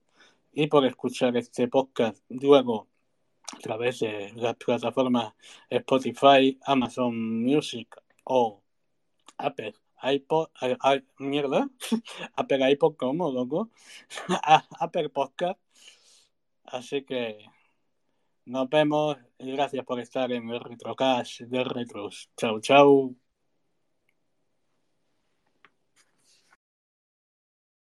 y 0.52 0.66
por 0.66 0.84
escuchar 0.84 1.34
este 1.38 1.68
podcast 1.68 2.22
luego 2.28 2.88
a 3.56 3.58
través 3.60 4.00
de 4.00 4.32
las 4.34 4.54
plataformas 4.56 5.32
Spotify, 5.70 6.58
Amazon 6.66 7.42
Music 7.42 7.88
o 8.24 8.60
Apple 9.38 9.72
iPod, 10.02 10.50
ay, 10.80 11.04
mierda, 11.18 11.68
Apple 12.36 12.70
iPod 12.72 12.96
como, 12.96 13.30
loco, 13.30 13.70
Apple 14.80 15.08
Podcast. 15.10 15.60
Así 16.64 17.04
que 17.04 17.44
nos 18.44 18.68
vemos 18.68 19.16
y 19.38 19.52
gracias 19.52 19.84
por 19.84 20.00
estar 20.00 20.30
en 20.32 20.48
el 20.50 20.60
Retrocast 20.60 21.40
de 21.40 21.64
Retros. 21.64 22.30
Chau, 22.36 22.60
chau. 22.60 23.27